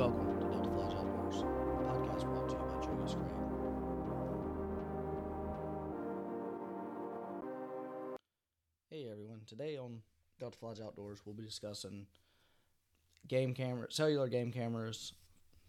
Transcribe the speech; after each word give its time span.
Welcome 0.00 0.40
to 0.40 0.46
Delta 0.46 0.70
Flash 0.70 0.94
Outdoors, 0.94 1.36
a 1.36 1.44
podcast 1.84 2.24
brought 2.24 2.48
to 2.48 2.54
you 2.54 2.60
by 2.62 2.80
Jonas 2.82 3.12
Gray. 3.12 3.26
Hey 8.88 9.10
everyone, 9.10 9.42
today 9.46 9.76
on 9.76 10.00
Delta 10.38 10.56
Flash 10.56 10.80
Outdoors, 10.82 11.20
we'll 11.26 11.34
be 11.34 11.42
discussing 11.42 12.06
game 13.28 13.52
camera, 13.52 13.88
cellular 13.90 14.28
game 14.28 14.50
cameras, 14.50 15.12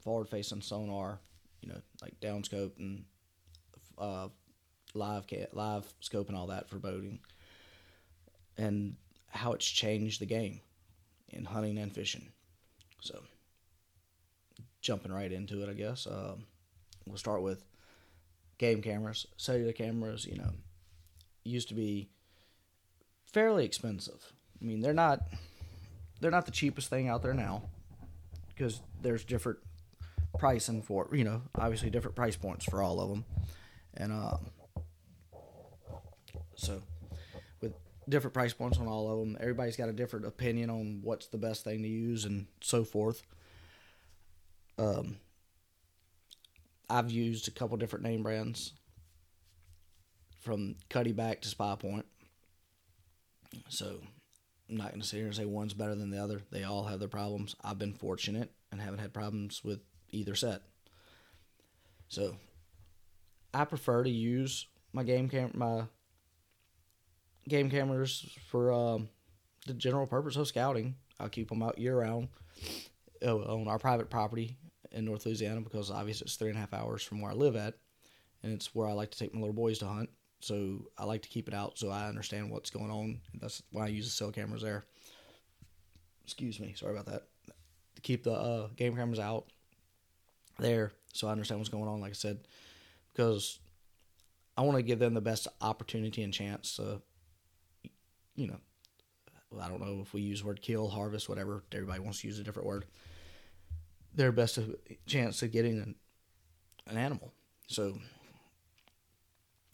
forward-facing 0.01 0.61
sonar, 0.61 1.19
you 1.59 1.67
know, 1.67 1.81
like 2.01 2.17
downscope 2.21 2.77
and 2.79 3.03
uh, 3.97 4.29
live 4.93 5.27
ca- 5.27 5.49
live 5.51 5.93
scope 5.99 6.29
and 6.29 6.37
all 6.37 6.47
that 6.47 6.69
for 6.69 6.77
boating, 6.77 7.19
and 8.57 8.95
how 9.27 9.51
it's 9.51 9.69
changed 9.69 10.21
the 10.21 10.25
game 10.25 10.61
in 11.27 11.43
hunting 11.43 11.77
and 11.77 11.93
fishing. 11.93 12.31
So, 13.01 13.23
jumping 14.81 15.11
right 15.11 15.31
into 15.31 15.61
it, 15.63 15.69
I 15.69 15.73
guess. 15.73 16.07
Um, 16.07 16.45
we'll 17.05 17.17
start 17.17 17.41
with 17.41 17.63
game 18.57 18.81
cameras, 18.81 19.27
cellular 19.37 19.73
cameras. 19.73 20.25
You 20.25 20.37
know, 20.37 20.51
used 21.43 21.69
to 21.69 21.75
be 21.75 22.09
fairly 23.25 23.65
expensive. 23.65 24.33
I 24.61 24.65
mean, 24.65 24.81
they're 24.81 24.93
not 24.93 25.21
they're 26.19 26.31
not 26.31 26.45
the 26.45 26.51
cheapest 26.51 26.89
thing 26.89 27.07
out 27.07 27.23
there 27.23 27.33
now 27.33 27.63
because 28.49 28.81
there's 29.01 29.23
different 29.23 29.59
pricing 30.37 30.81
for 30.81 31.09
you 31.11 31.23
know 31.23 31.41
obviously 31.55 31.89
different 31.89 32.15
price 32.15 32.35
points 32.35 32.65
for 32.65 32.81
all 32.81 32.99
of 32.99 33.09
them, 33.09 33.25
and 33.95 34.11
um, 34.11 34.49
so 36.55 36.81
with 37.61 37.73
different 38.07 38.33
price 38.33 38.53
points 38.53 38.77
on 38.77 38.87
all 38.87 39.11
of 39.11 39.19
them, 39.19 39.37
everybody's 39.39 39.75
got 39.75 39.89
a 39.89 39.93
different 39.93 40.25
opinion 40.25 40.69
on 40.69 40.99
what's 41.03 41.27
the 41.27 41.37
best 41.37 41.63
thing 41.63 41.81
to 41.81 41.87
use 41.87 42.25
and 42.25 42.47
so 42.61 42.83
forth. 42.83 43.23
Um, 44.81 45.17
I've 46.89 47.11
used 47.11 47.47
a 47.47 47.51
couple 47.51 47.77
different 47.77 48.03
name 48.03 48.23
brands 48.23 48.73
from 50.39 50.75
Cuddeback 50.89 51.41
to 51.41 51.49
Spy 51.49 51.75
Point. 51.75 52.07
So 53.69 54.01
I'm 54.67 54.77
not 54.77 54.89
going 54.89 55.01
to 55.01 55.07
sit 55.07 55.17
here 55.17 55.27
and 55.27 55.35
say 55.35 55.45
one's 55.45 55.75
better 55.75 55.93
than 55.93 56.09
the 56.09 56.21
other. 56.21 56.41
They 56.49 56.63
all 56.63 56.85
have 56.85 56.99
their 56.99 57.07
problems. 57.07 57.55
I've 57.63 57.77
been 57.77 57.93
fortunate 57.93 58.51
and 58.71 58.81
haven't 58.81 58.99
had 58.99 59.13
problems 59.13 59.63
with 59.63 59.81
either 60.09 60.33
set. 60.33 60.63
So 62.07 62.37
I 63.53 63.65
prefer 63.65 64.03
to 64.03 64.09
use 64.09 64.65
my 64.93 65.03
game 65.03 65.29
cam 65.29 65.51
my 65.53 65.83
game 67.47 67.69
cameras 67.69 68.27
for 68.49 68.73
um, 68.73 69.09
the 69.67 69.75
general 69.75 70.07
purpose 70.07 70.37
of 70.37 70.47
scouting. 70.47 70.95
I'll 71.19 71.29
keep 71.29 71.49
them 71.49 71.61
out 71.61 71.77
year 71.77 71.99
round 71.99 72.29
uh, 73.23 73.35
on 73.35 73.67
our 73.67 73.77
private 73.77 74.09
property 74.09 74.57
in 74.91 75.05
North 75.05 75.25
Louisiana 75.25 75.61
because 75.61 75.91
obviously 75.91 76.25
it's 76.25 76.35
three 76.35 76.49
and 76.49 76.57
a 76.57 76.61
half 76.61 76.73
hours 76.73 77.03
from 77.03 77.21
where 77.21 77.31
I 77.31 77.35
live 77.35 77.55
at, 77.55 77.75
and 78.43 78.51
it's 78.53 78.73
where 78.75 78.87
I 78.87 78.93
like 78.93 79.11
to 79.11 79.19
take 79.19 79.33
my 79.33 79.39
little 79.39 79.53
boys 79.53 79.79
to 79.79 79.85
hunt. 79.85 80.09
So 80.39 80.87
I 80.97 81.05
like 81.05 81.21
to 81.21 81.29
keep 81.29 81.47
it 81.47 81.53
out 81.53 81.77
so 81.77 81.89
I 81.89 82.07
understand 82.07 82.49
what's 82.49 82.71
going 82.71 82.89
on. 82.89 83.21
That's 83.39 83.61
why 83.71 83.85
I 83.85 83.89
use 83.89 84.05
the 84.05 84.11
cell 84.11 84.31
cameras 84.31 84.63
there. 84.63 84.83
Excuse 86.23 86.59
me, 86.59 86.73
sorry 86.75 86.93
about 86.93 87.05
that. 87.05 87.23
To 87.95 88.01
keep 88.01 88.23
the 88.23 88.33
uh, 88.33 88.67
game 88.75 88.95
cameras 88.95 89.19
out 89.19 89.45
there 90.57 90.91
so 91.13 91.27
I 91.27 91.31
understand 91.31 91.59
what's 91.59 91.69
going 91.69 91.87
on. 91.87 92.01
Like 92.01 92.11
I 92.11 92.13
said, 92.13 92.39
because 93.13 93.59
I 94.57 94.61
want 94.61 94.77
to 94.77 94.83
give 94.83 94.99
them 94.99 95.13
the 95.13 95.21
best 95.21 95.47
opportunity 95.61 96.23
and 96.23 96.33
chance 96.33 96.75
to, 96.77 97.01
you 98.35 98.47
know, 98.47 98.57
I 99.59 99.67
don't 99.67 99.81
know 99.81 99.99
if 100.01 100.13
we 100.13 100.21
use 100.21 100.41
the 100.41 100.47
word 100.47 100.61
kill, 100.61 100.89
harvest, 100.89 101.27
whatever. 101.27 101.63
Everybody 101.73 101.99
wants 101.99 102.21
to 102.21 102.27
use 102.27 102.39
a 102.39 102.43
different 102.43 102.67
word. 102.67 102.85
Their 104.13 104.31
best 104.31 104.59
chance 105.05 105.41
of 105.41 105.51
getting 105.51 105.79
an, 105.79 105.95
an 106.87 106.97
animal. 106.97 107.33
So 107.67 107.97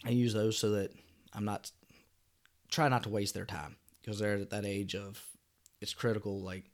I 0.06 0.10
use 0.10 0.34
those 0.34 0.58
so 0.58 0.72
that 0.72 0.92
I'm 1.34 1.46
not 1.46 1.72
try 2.70 2.88
not 2.90 3.04
to 3.04 3.10
waste 3.10 3.34
their 3.34 3.46
time 3.46 3.78
because 4.02 4.20
they're 4.20 4.36
at 4.36 4.50
that 4.52 4.66
age 4.66 4.96
of 4.96 5.24
it's 5.82 5.94
critical. 5.94 6.42
Like 6.42 6.66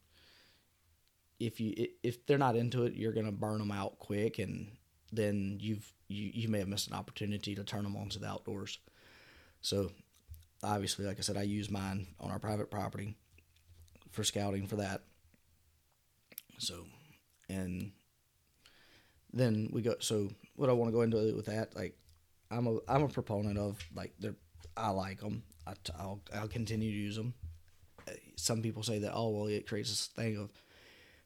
if 1.40 1.60
you 1.62 1.88
if 2.04 2.26
they're 2.26 2.38
not 2.38 2.56
into 2.56 2.84
it, 2.84 2.94
you're 2.94 3.14
gonna 3.14 3.32
burn 3.32 3.60
them 3.60 3.72
out 3.72 4.00
quick, 4.00 4.40
and 4.40 4.72
then 5.12 5.58
you've 5.62 5.92
you, 6.08 6.32
you 6.34 6.50
may 6.50 6.60
have 6.60 6.68
missed 6.68 6.88
an 6.88 6.96
opportunity 6.96 7.56
to 7.56 7.64
turn 7.64 7.84
them 7.84 7.96
onto 7.96 8.20
the 8.20 8.28
outdoors. 8.28 8.80
So 9.62 9.92
obviously, 10.62 11.06
like 11.06 11.18
I 11.18 11.22
said, 11.22 11.38
I 11.38 11.44
use 11.44 11.70
mine 11.70 12.08
on 12.20 12.32
our 12.32 12.40
private 12.40 12.70
property 12.70 13.16
for 14.12 14.24
scouting 14.24 14.68
for 14.68 14.78
that. 14.78 15.02
So, 16.60 16.86
and 17.50 17.92
then 19.32 19.70
we 19.72 19.82
go. 19.82 19.96
So, 20.00 20.30
what 20.56 20.70
I 20.70 20.74
want 20.74 20.90
to 20.90 20.96
go 20.96 21.02
into 21.02 21.36
with 21.36 21.46
that, 21.48 21.76
like, 21.76 21.98
I'm 22.54 22.68
a 22.68 22.78
I'm 22.88 23.04
a 23.04 23.08
proponent 23.08 23.58
of 23.58 23.78
like 23.96 24.14
they're 24.20 24.36
I 24.78 24.90
like 24.90 25.20
them. 25.20 25.44
I, 25.66 25.74
will 26.00 26.22
I'll 26.34 26.48
continue 26.48 26.92
to 26.92 26.98
use 26.98 27.16
them. 27.16 27.34
Some 28.36 28.62
people 28.62 28.84
say 28.84 29.00
that 29.00 29.14
oh 29.14 29.30
well 29.30 29.48
it 29.48 29.68
creates 29.68 29.90
this 29.90 30.08
thing 30.08 30.38
of 30.38 30.50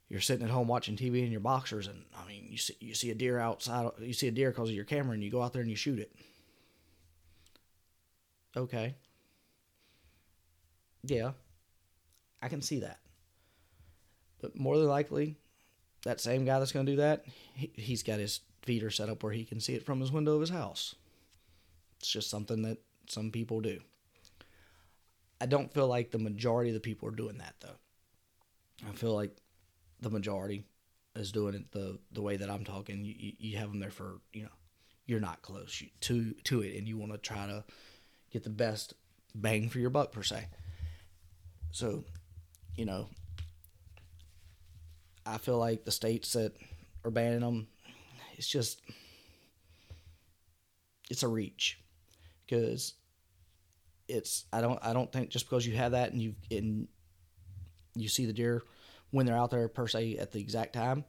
you're 0.09 0.21
sitting 0.21 0.45
at 0.45 0.51
home 0.51 0.67
watching 0.67 0.95
TV 0.95 1.25
in 1.25 1.31
your 1.31 1.41
boxers 1.41 1.87
and 1.87 2.05
I 2.15 2.27
mean 2.27 2.47
you 2.49 2.57
see 2.57 2.77
you 2.79 2.93
see 2.93 3.11
a 3.11 3.15
deer 3.15 3.39
outside 3.39 3.89
you 3.99 4.13
see 4.13 4.27
a 4.27 4.31
deer 4.31 4.51
because 4.51 4.69
of 4.69 4.75
your 4.75 4.85
camera 4.85 5.13
and 5.13 5.23
you 5.23 5.31
go 5.31 5.41
out 5.41 5.53
there 5.53 5.61
and 5.61 5.71
you 5.71 5.77
shoot 5.77 5.99
it. 5.99 6.11
Okay. 8.55 8.95
Yeah, 11.03 11.31
I 12.41 12.49
can 12.49 12.61
see 12.61 12.79
that. 12.79 12.99
But 14.41 14.57
more 14.57 14.77
than 14.77 14.87
likely, 14.87 15.37
that 16.07 16.21
same 16.21 16.45
guy 16.45 16.57
that's 16.57 16.71
going 16.71 16.85
to 16.85 16.91
do 16.93 16.97
that, 16.97 17.25
he, 17.53 17.69
he's 17.75 18.01
got 18.01 18.19
his 18.19 18.39
feeder 18.61 18.89
set 18.89 19.09
up 19.09 19.23
where 19.23 19.33
he 19.33 19.43
can 19.43 19.59
see 19.59 19.75
it 19.75 19.85
from 19.85 19.99
his 19.99 20.11
window 20.11 20.35
of 20.35 20.41
his 20.41 20.49
house. 20.49 20.95
It's 21.99 22.09
just 22.09 22.29
something 22.29 22.61
that 22.61 22.77
some 23.09 23.29
people 23.29 23.59
do. 23.59 23.79
I 25.41 25.47
don't 25.47 25.73
feel 25.73 25.87
like 25.87 26.11
the 26.11 26.17
majority 26.17 26.69
of 26.69 26.75
the 26.75 26.79
people 26.79 27.09
are 27.09 27.15
doing 27.15 27.37
that 27.39 27.55
though. 27.59 27.75
I 28.87 28.93
feel 28.93 29.13
like 29.13 29.35
the 29.99 30.09
majority 30.09 30.63
is 31.15 31.31
doing 31.31 31.55
it 31.55 31.71
the 31.71 31.99
the 32.11 32.21
way 32.21 32.37
that 32.37 32.49
I'm 32.49 32.63
talking. 32.63 33.03
You 33.03 33.13
you, 33.17 33.33
you 33.37 33.57
have 33.57 33.69
them 33.69 33.79
there 33.79 33.91
for 33.91 34.21
you 34.33 34.43
know 34.43 34.55
you're 35.05 35.19
not 35.19 35.41
close 35.41 35.83
to 36.01 36.33
to 36.45 36.61
it, 36.61 36.77
and 36.77 36.87
you 36.87 36.97
want 36.97 37.11
to 37.11 37.17
try 37.17 37.45
to 37.47 37.65
get 38.31 38.43
the 38.43 38.49
best 38.49 38.93
bang 39.35 39.69
for 39.69 39.79
your 39.79 39.89
buck 39.89 40.11
per 40.11 40.23
se. 40.23 40.47
So, 41.71 42.05
you 42.75 42.85
know, 42.85 43.09
I 45.27 45.37
feel 45.37 45.57
like 45.57 45.83
the 45.83 45.91
states 45.91 46.33
that 46.33 46.53
are 47.03 47.11
banning 47.11 47.41
them, 47.41 47.67
it's 48.37 48.47
just 48.47 48.81
it's 51.09 51.23
a 51.23 51.27
reach 51.27 51.79
because 52.45 52.93
it's 54.07 54.45
I 54.53 54.61
don't 54.61 54.79
I 54.81 54.93
don't 54.93 55.11
think 55.11 55.29
just 55.29 55.45
because 55.49 55.65
you 55.65 55.75
have 55.75 55.91
that 55.91 56.11
and 56.11 56.21
you 56.21 56.35
and 56.49 56.87
you 57.95 58.07
see 58.07 58.25
the 58.25 58.33
deer 58.33 58.63
when 59.11 59.25
they're 59.25 59.37
out 59.37 59.51
there 59.51 59.67
per 59.67 59.87
se 59.87 60.17
at 60.17 60.31
the 60.31 60.39
exact 60.39 60.73
time 60.73 61.03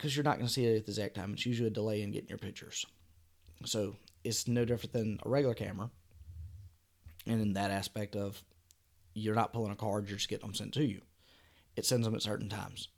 because 0.00 0.16
you're 0.16 0.24
not 0.24 0.36
going 0.36 0.46
to 0.46 0.52
see 0.52 0.64
it 0.64 0.78
at 0.78 0.86
the 0.86 0.92
exact 0.92 1.14
time. 1.14 1.34
It's 1.34 1.44
usually 1.44 1.68
a 1.68 1.70
delay 1.70 2.00
in 2.00 2.10
getting 2.10 2.30
your 2.30 2.38
pictures. 2.38 2.86
So 3.66 3.96
it's 4.24 4.48
no 4.48 4.64
different 4.64 4.94
than 4.94 5.20
a 5.24 5.28
regular 5.28 5.54
camera. 5.54 5.90
And 7.26 7.42
in 7.42 7.52
that 7.52 7.70
aspect 7.70 8.16
of 8.16 8.42
you're 9.14 9.34
not 9.34 9.52
pulling 9.52 9.72
a 9.72 9.76
card, 9.76 10.08
you're 10.08 10.18
just 10.18 10.28
getting 10.28 10.46
them 10.46 10.54
sent 10.54 10.74
to 10.74 10.84
you. 10.84 11.00
It 11.76 11.86
sends 11.86 12.04
them 12.04 12.14
at 12.14 12.22
certain 12.22 12.48
times. 12.48 12.88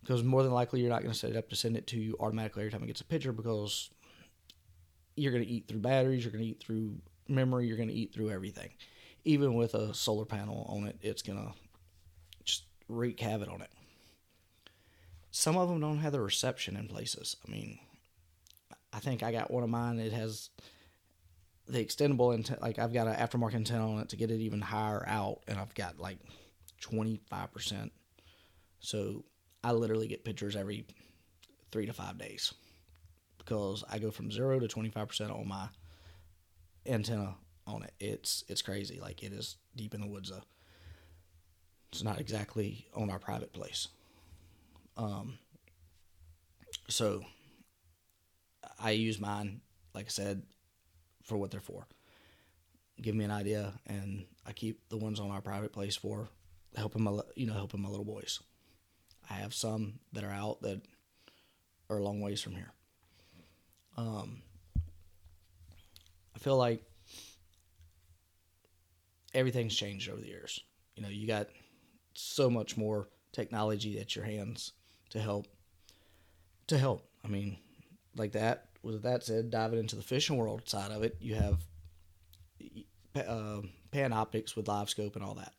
Because 0.00 0.24
more 0.24 0.42
than 0.42 0.52
likely 0.52 0.80
you're 0.80 0.90
not 0.90 1.02
going 1.02 1.12
to 1.12 1.18
set 1.18 1.30
it 1.30 1.36
up 1.36 1.48
to 1.50 1.56
send 1.56 1.76
it 1.76 1.86
to 1.88 1.98
you 1.98 2.16
automatically 2.18 2.62
every 2.62 2.72
time 2.72 2.82
it 2.82 2.88
gets 2.88 3.00
a 3.00 3.04
picture 3.04 3.32
because 3.32 3.90
you're 5.16 5.32
going 5.32 5.44
to 5.44 5.50
eat 5.50 5.68
through 5.68 5.80
batteries, 5.80 6.24
you're 6.24 6.32
going 6.32 6.44
to 6.44 6.50
eat 6.50 6.60
through 6.60 6.96
memory, 7.28 7.66
you're 7.66 7.76
going 7.76 7.88
to 7.88 7.94
eat 7.94 8.12
through 8.12 8.30
everything. 8.30 8.70
Even 9.24 9.54
with 9.54 9.74
a 9.74 9.94
solar 9.94 10.24
panel 10.24 10.66
on 10.68 10.86
it, 10.86 10.96
it's 11.00 11.22
going 11.22 11.38
to 11.38 11.52
just 12.44 12.64
wreak 12.88 13.20
havoc 13.20 13.48
on 13.48 13.62
it. 13.62 13.70
Some 15.30 15.56
of 15.56 15.68
them 15.68 15.80
don't 15.80 15.98
have 15.98 16.12
the 16.12 16.20
reception 16.20 16.76
in 16.76 16.88
places. 16.88 17.36
I 17.46 17.50
mean, 17.50 17.78
I 18.92 18.98
think 18.98 19.22
I 19.22 19.32
got 19.32 19.50
one 19.50 19.62
of 19.62 19.70
mine. 19.70 19.98
It 19.98 20.12
has 20.12 20.50
the 21.68 21.84
extendable 21.84 22.34
antenna. 22.34 22.60
Like 22.60 22.78
I've 22.78 22.92
got 22.92 23.06
an 23.06 23.14
aftermarket 23.14 23.54
antenna 23.54 23.92
on 23.92 24.00
it 24.00 24.08
to 24.10 24.16
get 24.16 24.30
it 24.30 24.40
even 24.40 24.60
higher 24.60 25.04
out, 25.06 25.40
and 25.48 25.58
I've 25.58 25.74
got 25.74 25.98
like 25.98 26.18
twenty 26.80 27.20
five 27.30 27.52
percent. 27.52 27.92
So 28.80 29.24
I 29.62 29.72
literally 29.72 30.08
get 30.08 30.24
pictures 30.24 30.56
every 30.56 30.86
three 31.70 31.86
to 31.86 31.92
five 31.92 32.18
days 32.18 32.52
because 33.38 33.84
I 33.90 33.98
go 33.98 34.10
from 34.10 34.30
zero 34.30 34.58
to 34.58 34.68
twenty 34.68 34.90
five 34.90 35.08
percent 35.08 35.30
on 35.30 35.48
my 35.48 35.68
antenna 36.86 37.36
on 37.66 37.84
it. 37.84 37.92
It's 38.00 38.44
it's 38.48 38.62
crazy. 38.62 39.00
Like 39.00 39.22
it 39.22 39.32
is 39.32 39.56
deep 39.76 39.94
in 39.94 40.00
the 40.00 40.08
woods 40.08 40.30
though. 40.30 40.42
It's 41.92 42.02
not 42.02 42.20
exactly 42.20 42.86
on 42.94 43.10
our 43.10 43.18
private 43.18 43.52
place. 43.52 43.88
Um. 44.96 45.38
So 46.88 47.22
I 48.78 48.90
use 48.90 49.20
mine, 49.20 49.60
like 49.94 50.06
I 50.06 50.08
said, 50.08 50.42
for 51.22 51.36
what 51.36 51.50
they're 51.50 51.60
for. 51.60 51.86
Give 53.00 53.14
me 53.14 53.24
an 53.24 53.30
idea, 53.30 53.72
and 53.86 54.24
I 54.46 54.52
keep 54.52 54.88
the 54.88 54.96
ones 54.96 55.18
on 55.18 55.30
our 55.30 55.40
private 55.40 55.72
place 55.72 55.96
for 55.96 56.28
helping 56.76 57.02
my 57.02 57.20
you 57.34 57.46
know 57.46 57.54
helping 57.54 57.80
my 57.80 57.88
little 57.88 58.04
boys. 58.04 58.40
I 59.28 59.34
have 59.34 59.54
some 59.54 59.94
that 60.12 60.24
are 60.24 60.30
out 60.30 60.62
that 60.62 60.82
are 61.88 61.98
a 61.98 62.02
long 62.02 62.20
ways 62.20 62.42
from 62.42 62.54
here. 62.54 62.72
Um, 63.96 64.42
I 66.34 66.38
feel 66.38 66.56
like 66.56 66.82
everything's 69.34 69.74
changed 69.74 70.10
over 70.10 70.20
the 70.20 70.28
years. 70.28 70.60
You 70.96 71.02
know, 71.02 71.08
you 71.08 71.26
got 71.26 71.48
so 72.14 72.50
much 72.50 72.76
more 72.76 73.08
technology 73.32 73.98
at 73.98 74.14
your 74.14 74.24
hands 74.24 74.72
to 75.10 75.20
help 75.20 75.46
to 76.66 76.78
help. 76.78 77.08
I 77.24 77.28
mean, 77.28 77.58
like 78.16 78.32
that. 78.32 78.66
With 78.82 79.02
that 79.02 79.24
said, 79.24 79.50
diving 79.50 79.78
into 79.78 79.96
the 79.96 80.02
fishing 80.02 80.36
world 80.36 80.68
side 80.68 80.90
of 80.90 81.02
it, 81.02 81.16
you 81.20 81.36
have 81.36 81.60
uh, 83.14 83.60
Panoptix 83.92 84.56
with 84.56 84.68
live 84.68 84.90
scope 84.90 85.16
and 85.16 85.24
all 85.24 85.34
that. 85.34 85.52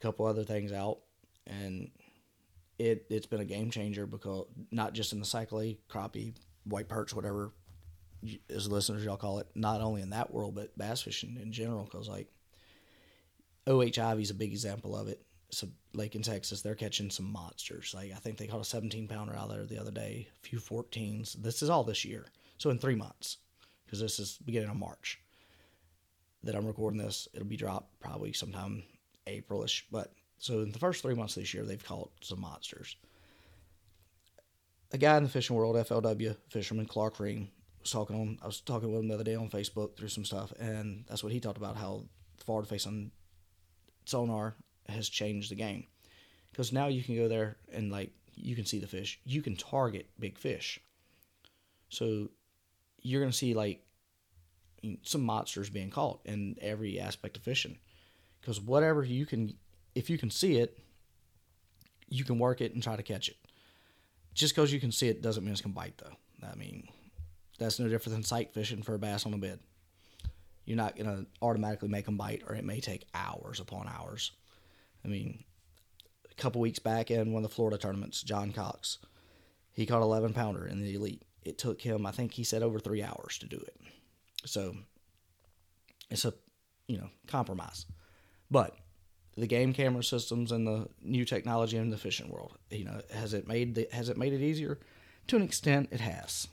A 0.00 0.02
couple 0.02 0.26
other 0.26 0.44
things 0.44 0.72
out, 0.72 0.98
and 1.46 1.90
it 2.78 3.06
it's 3.10 3.26
been 3.26 3.40
a 3.40 3.44
game 3.44 3.70
changer 3.70 4.06
because 4.06 4.46
not 4.70 4.94
just 4.94 5.12
in 5.12 5.20
the 5.20 5.26
sac-a-lait, 5.26 5.86
crappie, 5.88 6.34
white 6.64 6.88
perch, 6.88 7.14
whatever 7.14 7.52
as 8.50 8.68
listeners 8.70 9.04
y'all 9.04 9.16
call 9.16 9.38
it, 9.38 9.46
not 9.54 9.80
only 9.80 10.02
in 10.02 10.10
that 10.10 10.32
world 10.32 10.54
but 10.54 10.76
bass 10.76 11.02
fishing 11.02 11.38
in 11.40 11.52
general. 11.52 11.84
Because 11.84 12.08
like 12.08 12.28
OH 13.66 14.00
Ivy 14.00 14.22
is 14.22 14.30
a 14.30 14.34
big 14.34 14.52
example 14.52 14.96
of 14.96 15.08
it. 15.08 15.22
So 15.50 15.68
lake 15.94 16.14
in 16.14 16.22
Texas. 16.22 16.62
They're 16.62 16.74
catching 16.74 17.10
some 17.10 17.30
monsters. 17.30 17.92
Like 17.94 18.12
I 18.12 18.16
think 18.16 18.38
they 18.38 18.46
caught 18.46 18.60
a 18.60 18.64
17 18.64 19.08
pounder 19.08 19.34
out 19.36 19.50
there 19.50 19.64
the 19.64 19.80
other 19.80 19.90
day, 19.90 20.28
a 20.42 20.46
few 20.46 20.58
14s. 20.58 21.34
This 21.34 21.62
is 21.62 21.70
all 21.70 21.84
this 21.84 22.04
year. 22.04 22.26
So 22.60 22.68
in 22.68 22.78
three 22.78 22.94
months, 22.94 23.38
because 23.86 24.00
this 24.00 24.18
is 24.18 24.38
beginning 24.44 24.68
of 24.68 24.76
March 24.76 25.18
that 26.44 26.54
I'm 26.54 26.66
recording 26.66 27.00
this. 27.00 27.26
It'll 27.32 27.46
be 27.46 27.56
dropped 27.56 27.98
probably 28.00 28.34
sometime 28.34 28.82
Aprilish. 29.26 29.84
But 29.90 30.12
so 30.36 30.60
in 30.60 30.70
the 30.70 30.78
first 30.78 31.00
three 31.00 31.14
months 31.14 31.36
this 31.36 31.54
year, 31.54 31.64
they've 31.64 31.82
caught 31.82 32.10
some 32.20 32.42
monsters. 32.42 32.96
A 34.92 34.98
guy 34.98 35.16
in 35.16 35.22
the 35.22 35.30
fishing 35.30 35.56
world, 35.56 35.74
FLW 35.76 36.36
fisherman 36.50 36.84
Clark 36.84 37.16
Reehm, 37.16 37.48
was 37.80 37.92
talking 37.92 38.20
on. 38.20 38.38
I 38.42 38.46
was 38.46 38.60
talking 38.60 38.92
with 38.92 39.00
him 39.00 39.08
the 39.08 39.14
other 39.14 39.24
day 39.24 39.36
on 39.36 39.48
Facebook 39.48 39.96
through 39.96 40.08
some 40.08 40.26
stuff, 40.26 40.52
and 40.60 41.06
that's 41.08 41.24
what 41.24 41.32
he 41.32 41.40
talked 41.40 41.56
about 41.56 41.78
how 41.78 42.04
forward 42.44 42.68
facing 42.68 43.10
sonar 44.04 44.54
has 44.86 45.08
changed 45.08 45.50
the 45.50 45.54
game 45.54 45.86
because 46.50 46.74
now 46.74 46.88
you 46.88 47.02
can 47.02 47.16
go 47.16 47.26
there 47.26 47.56
and 47.72 47.90
like 47.90 48.10
you 48.34 48.54
can 48.54 48.66
see 48.66 48.80
the 48.80 48.86
fish, 48.86 49.18
you 49.24 49.40
can 49.40 49.56
target 49.56 50.10
big 50.18 50.36
fish. 50.36 50.78
So 51.88 52.28
you're 53.02 53.20
gonna 53.20 53.32
see 53.32 53.54
like 53.54 53.82
some 55.02 55.22
monsters 55.22 55.68
being 55.68 55.90
caught 55.90 56.20
in 56.24 56.56
every 56.60 56.98
aspect 56.98 57.36
of 57.36 57.42
fishing 57.42 57.78
because 58.40 58.60
whatever 58.60 59.04
you 59.04 59.26
can, 59.26 59.54
if 59.94 60.08
you 60.08 60.16
can 60.16 60.30
see 60.30 60.56
it, 60.56 60.78
you 62.08 62.24
can 62.24 62.38
work 62.38 62.60
it 62.60 62.74
and 62.74 62.82
try 62.82 62.96
to 62.96 63.02
catch 63.02 63.28
it. 63.28 63.36
Just 64.32 64.54
because 64.54 64.72
you 64.72 64.80
can 64.80 64.92
see 64.92 65.08
it 65.08 65.22
doesn't 65.22 65.44
mean 65.44 65.52
it's 65.52 65.60
gonna 65.60 65.74
bite 65.74 65.98
though. 65.98 66.16
I 66.50 66.54
mean, 66.54 66.88
that's 67.58 67.78
no 67.78 67.88
different 67.88 68.16
than 68.16 68.22
sight 68.24 68.52
fishing 68.54 68.82
for 68.82 68.94
a 68.94 68.98
bass 68.98 69.26
on 69.26 69.34
a 69.34 69.38
bed. 69.38 69.60
You're 70.64 70.76
not 70.76 70.96
going 70.96 71.06
to 71.06 71.26
automatically 71.42 71.88
make 71.88 72.06
them 72.06 72.16
bite, 72.16 72.42
or 72.46 72.54
it 72.54 72.64
may 72.64 72.80
take 72.80 73.06
hours 73.14 73.60
upon 73.60 73.88
hours. 73.88 74.32
I 75.04 75.08
mean, 75.08 75.44
a 76.30 76.34
couple 76.34 76.60
weeks 76.60 76.78
back 76.78 77.10
in 77.10 77.32
one 77.32 77.44
of 77.44 77.50
the 77.50 77.54
Florida 77.54 77.76
tournaments, 77.76 78.22
John 78.22 78.52
Cox, 78.52 78.98
he 79.72 79.84
caught 79.84 80.02
11 80.02 80.32
pounder 80.32 80.66
in 80.66 80.80
the 80.80 80.94
elite. 80.94 81.22
It 81.44 81.58
took 81.58 81.80
him, 81.80 82.06
I 82.06 82.10
think 82.10 82.32
he 82.32 82.44
said, 82.44 82.62
over 82.62 82.78
three 82.78 83.02
hours 83.02 83.38
to 83.38 83.46
do 83.46 83.56
it. 83.56 83.76
So 84.44 84.74
it's 86.10 86.24
a, 86.24 86.34
you 86.86 86.98
know, 86.98 87.08
compromise. 87.26 87.86
But 88.50 88.76
the 89.36 89.46
game 89.46 89.72
camera 89.72 90.04
systems 90.04 90.52
and 90.52 90.66
the 90.66 90.88
new 91.02 91.24
technology 91.24 91.76
in 91.76 91.90
the 91.90 91.96
fishing 91.96 92.28
world, 92.28 92.58
you 92.70 92.84
know, 92.84 93.00
has 93.14 93.32
it 93.32 93.48
made 93.48 93.74
the, 93.74 93.88
has 93.92 94.08
it 94.08 94.18
made 94.18 94.32
it 94.32 94.40
easier? 94.40 94.78
To 95.28 95.36
an 95.36 95.42
extent, 95.42 95.88
it 95.92 96.00
has 96.00 96.48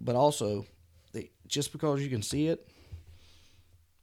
but 0.00 0.16
also 0.16 0.66
the, 1.12 1.30
just 1.46 1.72
because 1.72 2.02
you 2.02 2.08
can 2.08 2.22
see 2.22 2.48
it 2.48 2.68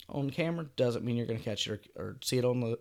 on 0.10 0.30
camera 0.30 0.66
doesn't 0.76 1.06
mean 1.06 1.16
you're 1.16 1.28
going 1.28 1.40
to 1.40 1.46
catch 1.46 1.68
it 1.68 1.88
or, 1.96 2.04
or, 2.04 2.18
see 2.22 2.38
it 2.38 2.46
on 2.46 2.60
the 2.60 2.78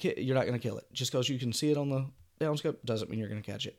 you're 0.00 0.36
not 0.36 0.46
going 0.46 0.58
to 0.58 0.62
kill 0.62 0.78
it 0.78 0.86
just 0.92 1.10
because 1.10 1.28
you 1.28 1.38
can 1.38 1.52
see 1.52 1.70
it 1.70 1.76
on 1.76 1.90
the 1.90 2.06
downscope 2.40 2.76
doesn't 2.84 3.10
mean 3.10 3.18
you're 3.18 3.28
going 3.28 3.42
to 3.42 3.50
catch 3.50 3.66
it 3.66 3.76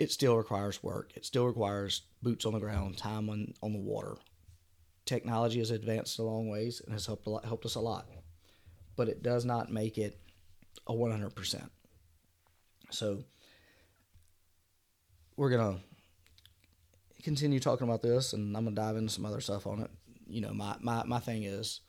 it 0.00 0.10
still 0.10 0.36
requires 0.36 0.82
work. 0.82 1.12
It 1.14 1.24
still 1.24 1.46
requires 1.46 2.02
boots 2.22 2.44
on 2.44 2.54
the 2.54 2.58
ground 2.58 2.98
time 2.98 3.30
on, 3.30 3.54
on 3.62 3.72
the 3.72 3.78
water. 3.78 4.16
Technology 5.04 5.60
has 5.60 5.70
advanced 5.70 6.18
a 6.18 6.22
long 6.22 6.48
ways 6.48 6.80
and 6.84 6.92
has 6.92 7.06
helped 7.06 7.26
lot, 7.26 7.44
helped 7.44 7.66
us 7.66 7.76
a 7.76 7.80
lot 7.80 8.08
but 8.96 9.08
it 9.08 9.22
does 9.22 9.46
not 9.46 9.72
make 9.72 9.96
it 9.96 10.18
a 10.86 10.92
100% 10.92 11.70
so 12.90 13.24
we're 15.36 15.48
going 15.48 15.74
to 15.74 15.80
continue 17.22 17.60
talking 17.60 17.88
about 17.88 18.02
this, 18.02 18.32
and 18.32 18.56
I'm 18.56 18.64
gonna 18.64 18.76
dive 18.76 18.96
into 18.96 19.12
some 19.12 19.24
other 19.24 19.40
stuff 19.40 19.66
on 19.66 19.80
it. 19.80 19.90
You 20.28 20.40
know, 20.40 20.52
my 20.52 20.76
my 20.80 21.04
my 21.04 21.18
thing 21.18 21.44
is 21.44 21.80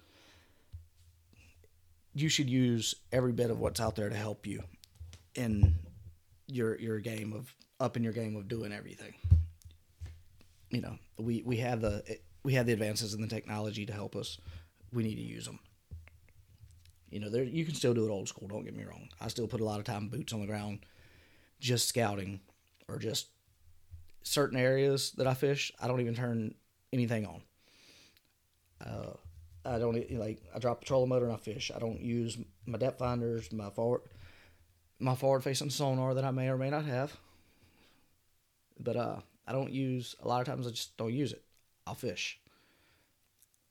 you 2.14 2.30
should 2.30 2.50
use 2.50 2.96
every 3.12 3.32
bit 3.32 3.50
of 3.50 3.60
what's 3.60 3.80
out 3.80 3.96
there 3.96 4.10
to 4.10 4.16
help 4.16 4.46
you 4.46 4.64
in 5.36 5.76
your 6.48 6.80
your 6.80 7.00
game 7.00 7.34
of 7.34 7.54
up 7.82 7.98
in 7.98 8.04
your 8.04 8.14
game 8.14 8.36
of 8.36 8.48
doing 8.48 8.72
everything. 8.72 9.14
You 10.70 10.82
know, 10.82 10.98
we 11.18 11.44
we 11.46 11.58
have 11.58 11.82
the 11.82 12.04
we 12.44 12.54
have 12.54 12.66
the 12.66 12.74
advances 12.74 13.14
in 13.14 13.22
the 13.22 13.28
technology 13.28 13.86
to 13.86 13.94
help 13.94 14.16
us. 14.16 14.38
We 14.94 15.04
need 15.04 15.16
to 15.16 15.22
use 15.22 15.46
them. 15.46 15.60
You 17.10 17.20
know, 17.20 17.30
there 17.30 17.44
you 17.44 17.66
can 17.66 17.76
still 17.76 17.94
do 17.94 18.06
it 18.06 18.10
old 18.10 18.30
school. 18.30 18.48
Don't 18.48 18.64
get 18.64 18.76
me 18.76 18.86
wrong. 18.86 19.10
I 19.20 19.28
still 19.28 19.48
put 19.48 19.60
a 19.60 19.66
lot 19.66 19.80
of 19.80 19.86
time 19.86 20.08
boots 20.08 20.32
on 20.32 20.40
the 20.40 20.48
ground, 20.48 20.80
just 21.60 21.90
scouting 21.90 22.40
or 22.88 22.98
just 22.98 23.28
certain 24.24 24.58
areas 24.58 25.12
that 25.18 25.28
I 25.28 25.34
fish, 25.34 25.72
I 25.80 25.88
don't 25.88 26.02
even 26.02 26.16
turn 26.16 26.54
anything 26.94 27.26
on. 27.26 27.42
Uh, 28.86 29.14
I 29.64 29.78
don't 29.78 29.96
like 30.18 30.42
I 30.56 30.60
drop 30.60 30.80
the 30.80 30.86
trolling 30.86 31.10
motor 31.10 31.26
and 31.26 31.34
I 31.34 31.38
fish. 31.38 31.72
I 31.76 31.80
don't 31.80 32.02
use 32.02 32.38
my 32.66 32.78
depth 32.78 33.00
finders, 33.00 33.52
my 33.52 33.70
forward, 33.70 34.02
my 35.00 35.16
forward 35.16 35.44
facing 35.44 35.70
sonar 35.70 36.16
that 36.16 36.26
I 36.26 36.32
may 36.32 36.50
or 36.50 36.58
may 36.58 36.70
not 36.70 36.86
have. 36.86 37.16
But 38.82 38.96
uh, 38.96 39.18
I 39.48 39.52
don't 39.52 39.72
use 39.72 40.16
a 40.22 40.28
lot 40.28 40.42
of 40.42 40.48
times. 40.48 40.68
I 40.68 40.72
just 40.72 40.98
don't 40.98 41.14
use 41.14 41.34
it. 41.34 41.44
I'll 41.86 41.96
fish, 41.96 42.40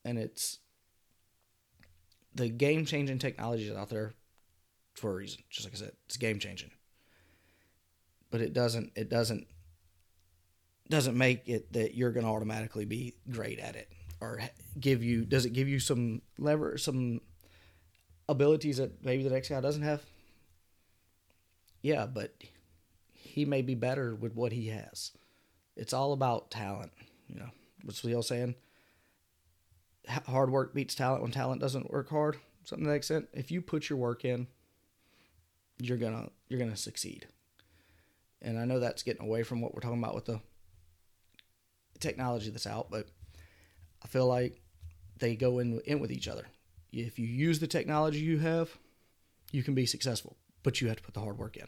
and 0.05 0.19
it's 0.19 0.59
the 2.35 2.49
game 2.49 2.85
changing 2.85 3.19
technology 3.19 3.69
is 3.69 3.77
out 3.77 3.89
there 3.89 4.15
for 4.95 5.11
a 5.11 5.15
reason. 5.15 5.43
Just 5.49 5.67
like 5.67 5.75
I 5.75 5.79
said, 5.79 5.93
it's 6.07 6.17
game 6.17 6.39
changing. 6.39 6.71
But 8.31 8.41
it 8.41 8.53
doesn't. 8.53 8.93
It 8.97 9.09
doesn't 9.09 9.47
doesn't 10.91 11.17
make 11.17 11.49
it 11.49 11.73
that 11.73 11.95
you're 11.95 12.11
going 12.11 12.27
to 12.27 12.33
automatically 12.33 12.85
be 12.85 13.15
great 13.31 13.61
at 13.61 13.77
it 13.77 13.89
or 14.21 14.41
give 14.79 15.03
you 15.03 15.25
does 15.25 15.47
it 15.47 15.53
give 15.53 15.69
you 15.69 15.79
some 15.79 16.21
lever 16.37 16.77
some 16.77 17.21
abilities 18.29 18.77
that 18.77 19.03
maybe 19.05 19.23
the 19.23 19.31
next 19.31 19.49
guy 19.49 19.61
doesn't 19.61 19.83
have 19.83 20.03
yeah 21.81 22.07
but 22.07 22.35
he 23.31 23.45
may 23.45 23.63
be 23.63 23.75
better 23.75 24.15
with 24.15 24.35
what 24.35 24.53
he 24.53 24.69
has. 24.69 25.13
It's 25.77 25.93
all 25.93 26.13
about 26.13 26.51
talent 26.51 26.93
you 27.33 27.41
know. 27.41 27.51
What's 27.85 28.03
the 28.03 28.15
old 28.15 28.27
saying? 28.27 28.55
Hard 30.09 30.51
work 30.51 30.75
beats 30.75 30.95
talent 30.95 31.23
when 31.23 31.31
talent 31.31 31.61
doesn't 31.61 31.91
work 31.91 32.11
hard. 32.11 32.37
Something 32.65 32.85
to 32.85 32.91
that 32.91 32.97
extent. 32.97 33.29
If 33.33 33.51
you 33.51 33.63
put 33.63 33.89
your 33.89 33.99
work 33.99 34.25
in 34.25 34.49
you're 35.83 35.97
gonna 35.97 36.29
you're 36.49 36.59
gonna 36.59 36.77
succeed. 36.77 37.27
And 38.43 38.59
i 38.59 38.65
know 38.65 38.81
that's 38.81 39.03
getting 39.03 39.27
away 39.27 39.43
from 39.43 39.61
what 39.61 39.75
we're 39.75 39.81
talking 39.81 40.03
about 40.03 40.15
with 40.15 40.27
the 40.27 40.41
technology 41.99 42.51
that's 42.51 42.67
out, 42.67 42.91
but 42.91 43.09
I 44.03 44.09
feel 44.09 44.27
like 44.27 44.61
they 45.19 45.37
go 45.37 45.59
in 45.59 45.81
in 45.87 46.01
with 46.01 46.13
each 46.13 46.29
other. 46.29 46.47
If 46.93 47.19
you 47.19 47.27
use 47.27 47.61
the 47.61 47.67
technology 47.67 48.19
you 48.19 48.39
have, 48.39 48.77
you 49.53 49.63
can 49.63 49.75
be 49.75 49.87
successful, 49.87 50.37
but 50.63 50.81
you 50.81 50.89
have 50.89 50.97
to 50.99 51.03
put 51.03 51.15
the 51.15 51.21
hard 51.21 51.39
work 51.39 51.57
in. 51.57 51.67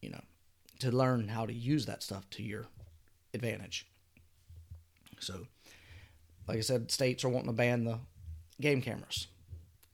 You 0.00 0.10
know, 0.10 0.22
to 0.80 0.90
learn 0.90 1.28
how 1.28 1.46
to 1.46 1.52
use 1.52 1.86
that 1.86 2.02
stuff 2.02 2.28
to 2.30 2.42
your 2.42 2.66
advantage. 3.34 3.86
So, 5.18 5.46
like 6.48 6.58
I 6.58 6.62
said, 6.62 6.90
states 6.90 7.24
are 7.24 7.28
wanting 7.28 7.50
to 7.50 7.56
ban 7.56 7.84
the 7.84 7.98
game 8.60 8.80
cameras. 8.80 9.26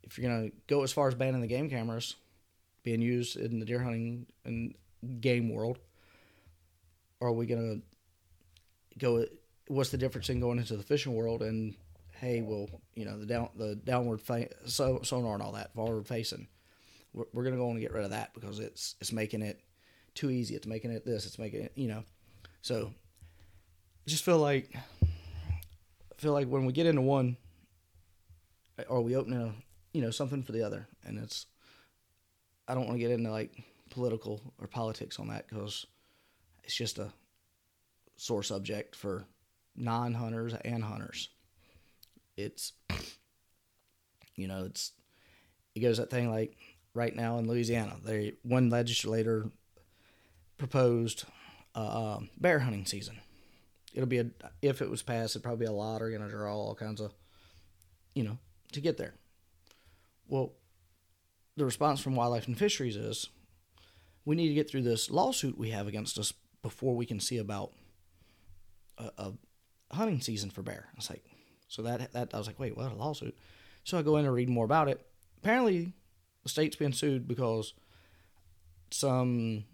If 0.05 0.19
you're 0.19 0.31
going 0.31 0.51
to 0.51 0.57
go 0.69 0.85
as 0.85 0.93
far 0.93 1.09
as 1.09 1.15
banning 1.15 1.41
the 1.41 1.49
game 1.49 1.69
cameras 1.69 2.15
being 2.85 3.03
used 3.03 3.37
in 3.37 3.59
the 3.59 3.67
deer 3.67 3.83
hunting 3.83 4.27
and 4.45 4.75
game 5.21 5.53
world, 5.53 5.79
are 7.21 7.33
we 7.33 7.47
going 7.47 7.83
to 7.83 8.99
go 8.99 9.25
what's 9.69 9.91
the 9.91 9.99
difference 9.99 10.29
in 10.31 10.41
going 10.41 10.59
into 10.59 10.77
the 10.77 10.83
fishing 10.83 11.15
world 11.15 11.43
and 11.43 11.75
hey 12.21 12.41
well 12.41 12.69
you 12.95 13.05
know 13.05 13.19
the 13.19 13.27
down 13.27 13.49
the 13.57 13.75
downward 13.75 14.21
fa- 14.21 14.49
so, 14.65 15.01
sonar 15.03 15.35
and 15.35 15.43
all 15.43 15.53
that 15.53 15.75
forward 15.75 16.07
facing 16.07 16.47
we're, 17.13 17.25
we're 17.33 17.43
going 17.43 17.55
to 17.55 17.61
go 17.61 17.71
and 17.71 17.81
get 17.81 17.93
rid 17.93 18.05
of 18.05 18.11
that 18.11 18.33
because 18.35 18.59
it's 18.59 18.95
it's 19.01 19.13
making 19.13 19.43
it 19.43 19.61
too 20.17 20.31
easy. 20.31 20.55
It's 20.57 20.67
making 20.67 20.91
it 20.91 21.05
this 21.05 21.27
it's 21.27 21.39
making 21.39 21.63
it 21.63 21.73
you 21.75 21.89
know. 21.89 22.03
So 22.63 22.91
I 24.07 24.11
just 24.11 24.25
feel 24.25 24.39
like 24.39 24.75
I 25.03 26.15
feel 26.19 26.33
like 26.33 26.49
when 26.49 26.65
we 26.67 26.73
get 26.73 26.87
into 26.87 27.03
one 27.03 27.37
or 28.89 29.01
we 29.03 29.17
open 29.17 29.33
a 29.35 29.53
you 29.93 30.03
know 30.03 30.11
something 30.11 30.43
for 30.43 30.53
the 30.53 30.63
other? 30.63 30.89
And 31.05 31.19
it's 31.19 31.47
I 32.69 32.75
don't 32.75 32.87
want 32.87 32.99
to 32.99 33.03
get 33.03 33.11
into 33.11 33.31
like 33.31 33.65
political 33.91 34.41
or 34.61 34.67
politics 34.67 35.19
on 35.19 35.29
that 35.29 35.49
because 35.49 35.87
it's 36.65 36.75
just 36.75 36.99
a 36.99 37.13
sore 38.17 38.43
subject 38.43 38.97
for 38.97 39.25
non-hunters 39.77 40.55
and 40.65 40.83
hunters. 40.83 41.29
It's 42.37 42.73
you 44.35 44.49
know 44.49 44.65
it's 44.65 44.93
it 45.75 45.81
goes 45.81 45.99
that 45.99 46.11
thing 46.11 46.31
like 46.31 46.57
right 46.93 47.15
now 47.15 47.39
in 47.39 47.47
Louisiana, 47.47 47.97
they 48.05 48.35
one 48.43 48.71
legislator 48.71 49.51
proposed 50.59 51.25
uh, 51.75 52.17
um, 52.17 52.31
bear 52.39 52.61
hunting 52.61 52.87
season. 52.87 53.19
It'll 53.95 54.09
be 54.09 54.19
a 54.19 54.27
if 54.63 54.83
it 54.83 54.91
was 54.91 55.03
passed, 55.03 55.33
it'd 55.33 55.43
probably 55.43 55.65
be 55.65 55.71
a 55.71 55.73
lottery 55.73 56.15
and 56.15 56.25
a 56.25 56.29
draw, 56.29 56.55
all 56.55 56.75
kinds 56.75 57.01
of, 57.01 57.15
you 58.15 58.25
know, 58.25 58.39
to 58.73 58.81
get 58.81 58.97
there. 58.99 59.15
Well, 60.29 60.53
the 61.57 61.65
response 61.65 62.01
from 62.01 62.15
Wildlife 62.15 62.47
and 62.47 62.59
Fisheries 62.59 62.97
is, 62.97 63.31
we 64.25 64.37
need 64.37 64.49
to 64.49 64.55
get 64.55 64.69
through 64.69 64.83
this 64.83 65.11
lawsuit 65.11 65.57
we 65.57 65.71
have 65.71 65.87
against 65.87 66.19
us 66.19 66.33
before 66.63 66.95
we 66.95 67.07
can 67.07 67.21
see 67.21 67.39
about 67.39 67.73
a, 68.99 69.11
a 69.19 69.33
hunting 69.95 70.21
season 70.21 70.51
for 70.51 70.63
bear. 70.63 70.89
It's 70.97 71.09
like, 71.09 71.25
so 71.69 71.83
that 71.83 72.13
that 72.13 72.35
I 72.35 72.39
was 72.39 72.47
like, 72.47 72.59
wait, 72.59 72.77
what 72.77 72.93
a 72.93 72.95
lawsuit? 72.95 73.37
So 73.85 73.99
I 73.99 74.03
go 74.03 74.17
in 74.17 74.27
and 74.27 74.35
read 74.35 74.49
more 74.49 74.65
about 74.65 74.89
it. 74.89 75.01
Apparently, 75.39 75.93
the 76.43 76.49
state's 76.49 76.77
been 76.77 76.93
sued 76.93 77.27
because 77.29 77.73
some 78.91 79.65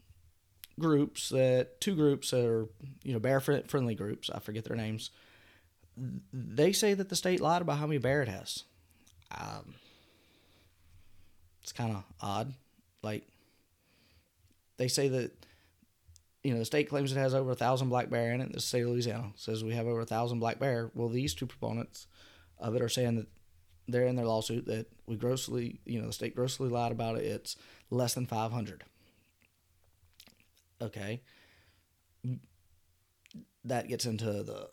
groups 0.78 1.28
that 1.28 1.80
two 1.80 1.94
groups 1.94 2.30
that 2.30 2.44
are 2.44 2.66
you 3.02 3.12
know 3.12 3.18
bear 3.18 3.40
friendly 3.40 3.94
groups 3.94 4.30
i 4.30 4.38
forget 4.38 4.64
their 4.64 4.76
names 4.76 5.10
they 6.32 6.72
say 6.72 6.94
that 6.94 7.08
the 7.08 7.16
state 7.16 7.40
lied 7.40 7.62
about 7.62 7.78
how 7.78 7.86
many 7.86 7.98
bear 7.98 8.22
it 8.22 8.28
has. 8.28 8.64
Um, 9.36 9.74
it's 11.62 11.72
kind 11.72 11.92
of 11.92 12.04
odd. 12.20 12.54
Like 13.02 13.26
they 14.76 14.88
say 14.88 15.08
that 15.08 15.32
you 16.42 16.52
know 16.52 16.58
the 16.58 16.64
state 16.64 16.88
claims 16.88 17.12
it 17.12 17.18
has 17.18 17.34
over 17.34 17.52
a 17.52 17.56
thousand 17.56 17.88
black 17.88 18.10
bear 18.10 18.32
in 18.32 18.40
it. 18.40 18.52
The 18.52 18.60
state 18.60 18.82
of 18.82 18.88
louisiana 18.88 19.32
says 19.36 19.62
we 19.62 19.74
have 19.74 19.86
over 19.86 20.00
a 20.00 20.06
thousand 20.06 20.40
black 20.40 20.58
bear. 20.58 20.90
Well 20.94 21.08
these 21.08 21.34
two 21.34 21.46
proponents 21.46 22.06
of 22.58 22.74
it 22.74 22.82
are 22.82 22.88
saying 22.88 23.16
that 23.16 23.26
they're 23.88 24.06
in 24.06 24.16
their 24.16 24.26
lawsuit 24.26 24.66
that 24.66 24.86
we 25.06 25.16
grossly 25.16 25.80
you 25.84 26.00
know 26.00 26.06
the 26.06 26.12
state 26.12 26.34
grossly 26.34 26.68
lied 26.68 26.92
about 26.92 27.16
it. 27.16 27.24
It's 27.24 27.56
less 27.90 28.14
than 28.14 28.26
500 28.26 28.84
okay 30.82 31.22
that 33.64 33.88
gets 33.88 34.06
into 34.06 34.26
the 34.42 34.68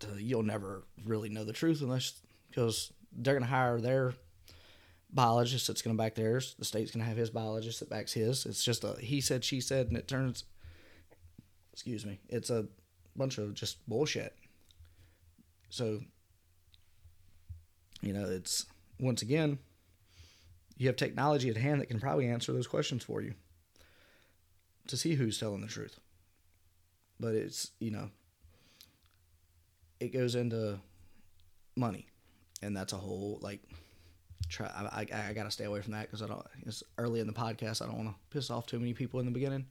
to, 0.00 0.20
you'll 0.20 0.42
never 0.42 0.84
really 1.04 1.28
know 1.28 1.44
the 1.44 1.52
truth 1.52 1.80
unless 1.80 2.20
because 2.48 2.92
they're 3.12 3.34
going 3.34 3.44
to 3.44 3.48
hire 3.48 3.80
their 3.80 4.14
biologist 5.12 5.66
that's 5.66 5.82
going 5.82 5.96
to 5.96 6.02
back 6.02 6.14
theirs. 6.14 6.54
The 6.58 6.64
state's 6.64 6.90
going 6.90 7.04
to 7.04 7.08
have 7.08 7.16
his 7.16 7.30
biologist 7.30 7.80
that 7.80 7.90
backs 7.90 8.12
his. 8.12 8.46
It's 8.46 8.64
just 8.64 8.84
a 8.84 8.96
he 9.00 9.20
said 9.20 9.44
she 9.44 9.60
said 9.60 9.88
and 9.88 9.96
it 9.96 10.08
turns 10.08 10.44
excuse 11.72 12.04
me 12.04 12.20
it's 12.28 12.50
a 12.50 12.66
bunch 13.16 13.38
of 13.38 13.54
just 13.54 13.86
bullshit. 13.88 14.36
So 15.70 16.00
you 18.00 18.12
know 18.12 18.28
it's 18.28 18.66
once 18.98 19.22
again 19.22 19.58
you 20.76 20.88
have 20.88 20.96
technology 20.96 21.48
at 21.48 21.56
hand 21.56 21.80
that 21.80 21.86
can 21.86 22.00
probably 22.00 22.26
answer 22.26 22.52
those 22.52 22.66
questions 22.66 23.04
for 23.04 23.22
you 23.22 23.34
to 24.88 24.96
see 24.96 25.14
who's 25.14 25.38
telling 25.38 25.60
the 25.60 25.66
truth. 25.66 25.98
But 27.20 27.34
it's, 27.34 27.70
you 27.78 27.90
know, 27.90 28.10
it 30.00 30.12
goes 30.12 30.34
into 30.34 30.80
money. 31.76 32.08
And 32.62 32.76
that's 32.76 32.92
a 32.92 32.96
whole, 32.96 33.38
like, 33.42 33.60
try. 34.48 34.66
I, 34.66 35.06
I, 35.12 35.30
I 35.30 35.32
got 35.32 35.44
to 35.44 35.50
stay 35.50 35.64
away 35.64 35.80
from 35.80 35.92
that 35.92 36.02
because 36.02 36.22
I 36.22 36.26
don't, 36.26 36.44
it's 36.66 36.82
early 36.98 37.20
in 37.20 37.26
the 37.26 37.32
podcast. 37.32 37.82
I 37.82 37.86
don't 37.86 37.96
want 37.96 38.10
to 38.10 38.14
piss 38.30 38.50
off 38.50 38.66
too 38.66 38.78
many 38.78 38.94
people 38.94 39.20
in 39.20 39.26
the 39.26 39.32
beginning. 39.32 39.66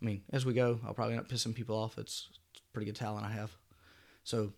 I 0.00 0.04
mean, 0.04 0.22
as 0.32 0.46
we 0.46 0.54
go, 0.54 0.80
I'll 0.86 0.94
probably 0.94 1.16
not 1.16 1.28
pissing 1.28 1.54
people 1.54 1.76
off. 1.76 1.98
It's, 1.98 2.28
it's 2.50 2.62
pretty 2.72 2.86
good 2.86 2.96
talent 2.96 3.26
I 3.26 3.32
have. 3.32 3.50
So, 4.24 4.52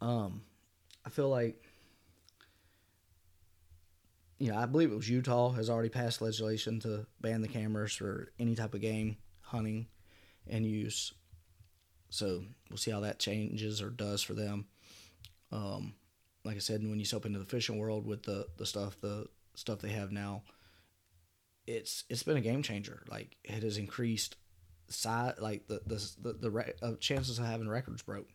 um, 0.00 0.42
I 1.04 1.10
feel 1.10 1.28
like 1.28 1.62
you 4.38 4.52
know, 4.52 4.58
I 4.58 4.66
believe 4.66 4.92
it 4.92 4.96
was 4.96 5.08
Utah 5.08 5.52
has 5.52 5.68
already 5.68 5.88
passed 5.88 6.22
legislation 6.22 6.78
to 6.80 7.06
ban 7.20 7.40
the 7.40 7.48
cameras 7.48 7.94
for 7.94 8.32
any 8.38 8.54
type 8.54 8.74
of 8.74 8.80
game 8.80 9.16
hunting 9.40 9.86
and 10.46 10.64
use. 10.64 11.12
So 12.10 12.44
we'll 12.70 12.78
see 12.78 12.90
how 12.90 13.00
that 13.00 13.18
changes 13.18 13.82
or 13.82 13.90
does 13.90 14.22
for 14.22 14.34
them. 14.34 14.66
Um, 15.50 15.94
like 16.44 16.56
I 16.56 16.60
said, 16.60 16.82
when 16.82 16.98
you 16.98 17.04
step 17.04 17.26
into 17.26 17.38
the 17.38 17.44
fishing 17.44 17.78
world 17.78 18.06
with 18.06 18.22
the, 18.22 18.46
the 18.56 18.66
stuff 18.66 19.00
the 19.00 19.26
stuff 19.54 19.80
they 19.80 19.90
have 19.90 20.12
now, 20.12 20.42
it's 21.66 22.04
it's 22.08 22.22
been 22.22 22.36
a 22.36 22.42
game 22.42 22.62
changer. 22.62 23.02
Like 23.10 23.36
it 23.44 23.62
has 23.62 23.76
increased 23.76 24.36
size, 24.88 25.34
like 25.38 25.66
the 25.66 25.80
the 25.86 26.10
the, 26.22 26.32
the 26.34 26.50
re- 26.50 26.72
uh, 26.80 26.94
chances 27.00 27.38
of 27.38 27.44
having 27.44 27.68
records 27.68 28.02
broke. 28.02 28.28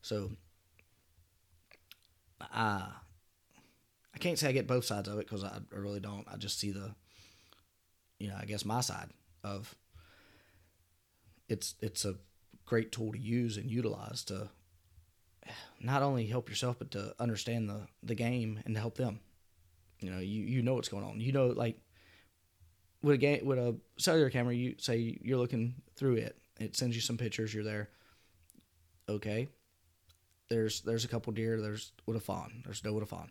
So, 0.00 0.30
uh, 2.54 2.86
I 4.18 4.20
can't 4.20 4.36
say 4.36 4.48
I 4.48 4.52
get 4.52 4.66
both 4.66 4.84
sides 4.84 5.06
of 5.06 5.14
it 5.20 5.28
because 5.28 5.44
I, 5.44 5.58
I 5.72 5.76
really 5.76 6.00
don't. 6.00 6.26
I 6.28 6.36
just 6.36 6.58
see 6.58 6.72
the, 6.72 6.92
you 8.18 8.26
know, 8.26 8.34
I 8.36 8.46
guess 8.46 8.64
my 8.64 8.80
side 8.80 9.10
of. 9.44 9.76
It's 11.48 11.76
it's 11.80 12.04
a 12.04 12.16
great 12.66 12.90
tool 12.90 13.12
to 13.12 13.18
use 13.18 13.56
and 13.56 13.70
utilize 13.70 14.24
to 14.24 14.48
not 15.80 16.02
only 16.02 16.26
help 16.26 16.48
yourself 16.48 16.80
but 16.80 16.90
to 16.90 17.14
understand 17.20 17.70
the 17.70 17.86
the 18.02 18.16
game 18.16 18.60
and 18.64 18.74
to 18.74 18.80
help 18.80 18.96
them. 18.96 19.20
You 20.00 20.10
know, 20.10 20.18
you 20.18 20.42
you 20.42 20.62
know 20.62 20.74
what's 20.74 20.88
going 20.88 21.04
on. 21.04 21.20
You 21.20 21.30
know, 21.30 21.46
like 21.46 21.78
with 23.00 23.14
a 23.14 23.18
game 23.18 23.46
with 23.46 23.58
a 23.58 23.76
cellular 23.98 24.30
camera, 24.30 24.52
you 24.52 24.74
say 24.78 25.16
you're 25.22 25.38
looking 25.38 25.76
through 25.94 26.16
it. 26.16 26.36
It 26.58 26.76
sends 26.76 26.96
you 26.96 27.02
some 27.02 27.18
pictures. 27.18 27.54
You're 27.54 27.62
there. 27.62 27.88
Okay. 29.08 29.46
There's 30.50 30.80
there's 30.80 31.04
a 31.04 31.08
couple 31.08 31.32
deer. 31.32 31.62
There's 31.62 31.92
with 32.04 32.16
a 32.16 32.20
fawn. 32.20 32.62
There's 32.64 32.82
no 32.82 32.92
with 32.92 33.04
a 33.04 33.06
fawn 33.06 33.30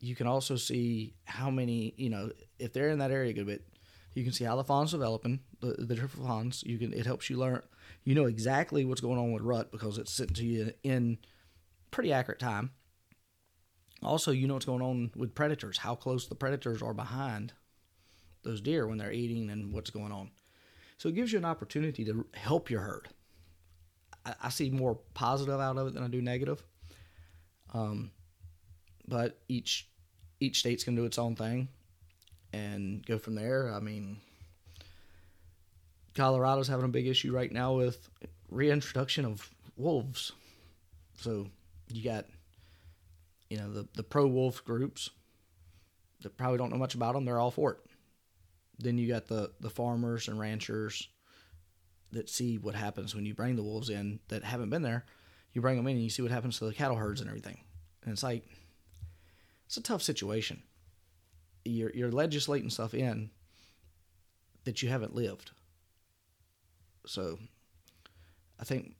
you 0.00 0.14
can 0.14 0.26
also 0.26 0.56
see 0.56 1.14
how 1.24 1.50
many, 1.50 1.94
you 1.96 2.10
know, 2.10 2.30
if 2.58 2.72
they're 2.72 2.90
in 2.90 2.98
that 2.98 3.10
area 3.10 3.30
a 3.30 3.34
good 3.34 3.46
bit, 3.46 3.66
you 4.14 4.24
can 4.24 4.32
see 4.32 4.44
how 4.44 4.56
the 4.56 4.64
fawn's 4.64 4.92
developing, 4.92 5.40
the, 5.60 5.74
the 5.78 5.94
different 5.94 6.26
fawns. 6.26 6.62
You 6.66 6.78
can 6.78 6.92
it 6.92 7.06
helps 7.06 7.28
you 7.28 7.36
learn. 7.36 7.62
You 8.04 8.14
know 8.14 8.26
exactly 8.26 8.84
what's 8.84 9.00
going 9.00 9.18
on 9.18 9.32
with 9.32 9.42
rut 9.42 9.70
because 9.70 9.98
it's 9.98 10.12
sent 10.12 10.36
to 10.36 10.44
you 10.44 10.72
in 10.82 11.18
pretty 11.90 12.12
accurate 12.12 12.40
time. 12.40 12.70
Also, 14.02 14.30
you 14.30 14.46
know 14.46 14.54
what's 14.54 14.66
going 14.66 14.82
on 14.82 15.10
with 15.16 15.34
predators, 15.34 15.78
how 15.78 15.94
close 15.94 16.28
the 16.28 16.34
predators 16.34 16.82
are 16.82 16.94
behind 16.94 17.52
those 18.42 18.60
deer 18.60 18.86
when 18.86 18.98
they're 18.98 19.12
eating 19.12 19.50
and 19.50 19.72
what's 19.72 19.90
going 19.90 20.12
on. 20.12 20.30
So 20.98 21.08
it 21.08 21.14
gives 21.14 21.32
you 21.32 21.38
an 21.38 21.44
opportunity 21.44 22.04
to 22.04 22.26
help 22.34 22.70
your 22.70 22.80
herd. 22.80 23.08
I, 24.24 24.34
I 24.44 24.48
see 24.50 24.70
more 24.70 24.98
positive 25.14 25.60
out 25.60 25.76
of 25.76 25.88
it 25.88 25.94
than 25.94 26.04
I 26.04 26.08
do 26.08 26.22
negative. 26.22 26.62
Um, 27.74 28.12
but 29.08 29.38
each 29.48 29.88
each 30.40 30.58
state's 30.58 30.84
gonna 30.84 30.96
do 30.96 31.04
its 31.04 31.18
own 31.18 31.36
thing 31.36 31.68
and 32.52 33.04
go 33.04 33.18
from 33.18 33.34
there. 33.34 33.72
I 33.72 33.80
mean, 33.80 34.18
Colorado's 36.14 36.68
having 36.68 36.84
a 36.84 36.88
big 36.88 37.06
issue 37.06 37.32
right 37.32 37.52
now 37.52 37.74
with 37.74 38.08
reintroduction 38.50 39.24
of 39.24 39.50
wolves. 39.76 40.32
So 41.18 41.48
you 41.92 42.02
got 42.02 42.26
you 43.50 43.58
know 43.58 43.72
the 43.72 43.88
the 43.94 44.02
pro 44.02 44.26
wolf 44.26 44.64
groups 44.64 45.10
that 46.22 46.36
probably 46.36 46.58
don't 46.58 46.70
know 46.70 46.78
much 46.78 46.94
about 46.94 47.14
them. 47.14 47.24
They're 47.24 47.38
all 47.38 47.50
for 47.50 47.72
it. 47.72 47.78
Then 48.78 48.98
you 48.98 49.08
got 49.08 49.26
the 49.26 49.52
the 49.60 49.70
farmers 49.70 50.28
and 50.28 50.38
ranchers 50.38 51.08
that 52.12 52.30
see 52.30 52.56
what 52.56 52.74
happens 52.74 53.14
when 53.14 53.26
you 53.26 53.34
bring 53.34 53.56
the 53.56 53.62
wolves 53.62 53.90
in 53.90 54.20
that 54.28 54.44
haven't 54.44 54.70
been 54.70 54.82
there. 54.82 55.04
You 55.52 55.60
bring 55.60 55.76
them 55.76 55.86
in 55.86 55.94
and 55.94 56.04
you 56.04 56.10
see 56.10 56.22
what 56.22 56.30
happens 56.30 56.58
to 56.58 56.66
the 56.66 56.74
cattle 56.74 56.96
herds 56.96 57.20
and 57.20 57.28
everything. 57.28 57.58
And 58.04 58.12
it's 58.12 58.22
like 58.22 58.44
it's 59.66 59.76
a 59.76 59.82
tough 59.82 60.02
situation. 60.02 60.62
You're 61.64 61.90
you're 61.94 62.12
legislating 62.12 62.70
stuff 62.70 62.94
in 62.94 63.30
that 64.64 64.82
you 64.82 64.88
haven't 64.88 65.14
lived. 65.14 65.50
So 67.06 67.38
I 68.60 68.64
think 68.64 68.94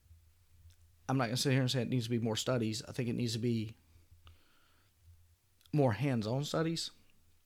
I'm 1.08 1.18
not 1.18 1.26
gonna 1.26 1.36
sit 1.36 1.52
here 1.52 1.60
and 1.60 1.70
say 1.70 1.82
it 1.82 1.88
needs 1.88 2.04
to 2.04 2.10
be 2.10 2.18
more 2.18 2.36
studies. 2.36 2.82
I 2.88 2.92
think 2.92 3.08
it 3.08 3.14
needs 3.14 3.34
to 3.34 3.38
be 3.38 3.74
more 5.72 5.92
hands-on 5.92 6.44
studies. 6.44 6.90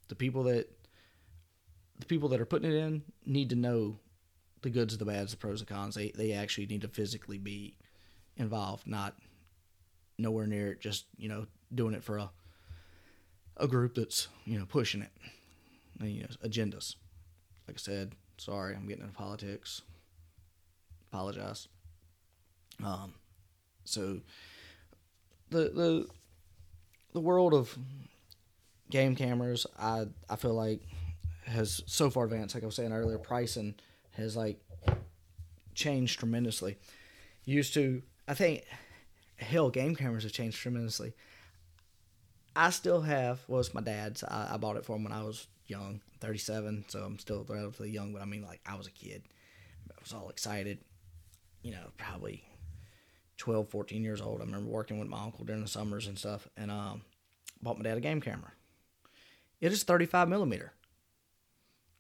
The 0.09 0.15
people 0.15 0.45
that 0.45 0.69
the 1.99 2.07
people 2.07 2.31
that 2.31 2.41
are 2.41 2.47
putting 2.47 2.71
it 2.71 2.77
in 2.77 3.03
need 3.27 3.51
to 3.51 3.57
know 3.57 3.99
the 4.63 4.71
goods, 4.71 4.97
the 4.97 5.05
bads, 5.05 5.33
the 5.33 5.37
pros, 5.37 5.61
the 5.61 5.67
cons. 5.67 5.95
They 5.95 6.11
they 6.11 6.33
actually 6.33 6.67
need 6.67 6.83
to 6.83 6.89
physically 6.89 7.39
be 7.39 7.77
involved, 8.37 8.87
not 8.87 9.17
nowhere 10.19 10.47
near 10.47 10.73
it. 10.73 10.81
Just 10.81 11.07
you 11.17 11.29
know 11.29 11.47
doing 11.75 11.95
it 11.95 12.05
for 12.05 12.19
a 12.19 12.31
a 13.57 13.69
group 13.69 13.95
that's 13.95 14.29
you 14.45 14.59
know 14.59 14.67
pushing 14.67 15.03
it, 15.03 15.11
and, 15.99 16.11
you 16.11 16.23
know, 16.23 16.29
agendas. 16.45 16.97
Like 17.67 17.77
I 17.77 17.81
said, 17.81 18.15
sorry, 18.37 18.75
I'm 18.75 18.87
getting 18.87 19.05
into 19.05 19.15
politics. 19.15 19.83
Apologize. 21.13 21.69
Um, 22.83 23.15
so 23.85 24.21
the 25.51 25.71
the 25.71 26.07
the 27.13 27.21
world 27.21 27.53
of 27.53 27.77
game 28.91 29.15
cameras, 29.15 29.67
I 29.79 30.07
I 30.29 30.37
feel 30.37 30.55
like 30.55 30.81
has 31.45 31.83
so 31.87 32.11
far 32.11 32.25
advanced. 32.25 32.55
Like 32.55 32.65
I 32.65 32.67
was 32.67 32.77
saying 32.77 32.93
earlier, 32.93 33.19
pricing 33.19 33.75
has 34.13 34.37
like 34.37 34.59
changed 35.75 36.19
tremendously. 36.19 36.77
Used 37.45 37.75
to, 37.75 38.03
I 38.29 38.35
think, 38.35 38.65
hell, 39.37 39.71
game 39.71 39.97
cameras 39.97 40.25
have 40.25 40.33
changed 40.33 40.59
tremendously. 40.59 41.15
I 42.55 42.71
still 42.71 43.03
have. 43.03 43.41
Well, 43.49 43.61
it's 43.61 43.75
my 43.75 43.81
dad's. 43.81 44.25
I, 44.25 44.51
I 44.55 44.57
bought 44.57 44.77
it 44.77 44.85
for 44.85 44.97
him 44.97 45.05
when 45.05 45.13
I 45.13 45.23
was 45.23 45.47
young, 45.67 46.01
37, 46.21 46.87
so 46.89 47.01
I'm 47.01 47.19
still 47.19 47.45
relatively 47.49 47.91
young. 47.91 48.13
But 48.13 48.23
I 48.23 48.25
mean, 48.25 48.43
like 48.43 48.61
I 48.67 48.77
was 48.77 48.87
a 48.87 48.93
kid. 48.93 49.23
I 49.91 50.01
was 50.01 50.13
all 50.13 50.29
excited. 50.29 50.79
You 51.63 51.73
know, 51.73 51.91
probably 51.99 52.45
12, 53.37 53.69
14 53.69 54.03
years 54.03 54.21
old. 54.21 54.41
I 54.41 54.45
remember 54.45 54.71
working 54.71 54.99
with 54.99 55.09
my 55.09 55.23
uncle 55.23 55.45
during 55.45 55.63
the 55.63 55.69
summers 55.69 56.07
and 56.07 56.19
stuff, 56.19 56.49
and 56.57 56.71
um, 56.71 57.03
bought 57.63 57.79
my 57.79 57.85
dad 57.85 57.99
a 57.99 58.01
game 58.01 58.21
camera. 58.21 58.53
It 59.61 59.73
is 59.73 59.83
35 59.83 60.29
millimeter. 60.29 60.73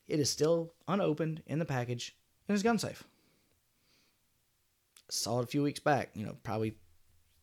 It 0.08 0.18
is 0.18 0.30
still 0.30 0.72
unopened 0.88 1.42
in 1.46 1.58
the 1.58 1.64
package 1.64 2.16
and 2.48 2.54
is 2.54 2.62
gun 2.62 2.78
safe. 2.78 3.04
Saw 5.08 5.40
it 5.40 5.44
a 5.44 5.46
few 5.46 5.62
weeks 5.62 5.80
back. 5.80 6.10
You 6.14 6.26
know, 6.26 6.36
probably 6.42 6.74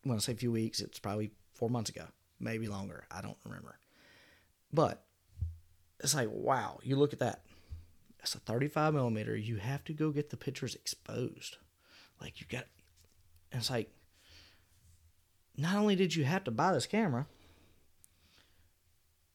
when 0.02 0.16
I 0.16 0.20
say 0.20 0.32
a 0.32 0.36
few 0.36 0.52
weeks, 0.52 0.80
it's 0.80 0.98
probably 0.98 1.30
four 1.54 1.70
months 1.70 1.90
ago, 1.90 2.04
maybe 2.40 2.68
longer. 2.68 3.04
I 3.10 3.20
don't 3.20 3.36
remember. 3.44 3.78
But 4.72 5.04
it's 6.00 6.14
like, 6.14 6.28
wow, 6.30 6.78
you 6.82 6.96
look 6.96 7.12
at 7.12 7.18
that. 7.20 7.42
It's 8.20 8.34
a 8.34 8.38
35 8.40 8.94
millimeter. 8.94 9.36
You 9.36 9.56
have 9.56 9.84
to 9.84 9.92
go 9.92 10.10
get 10.10 10.30
the 10.30 10.36
pictures 10.36 10.74
exposed. 10.74 11.56
Like 12.20 12.40
you 12.40 12.46
got, 12.48 12.64
it's 13.52 13.70
like, 13.70 13.90
not 15.56 15.76
only 15.76 15.96
did 15.96 16.14
you 16.14 16.24
have 16.24 16.44
to 16.44 16.50
buy 16.50 16.72
this 16.72 16.86
camera, 16.86 17.26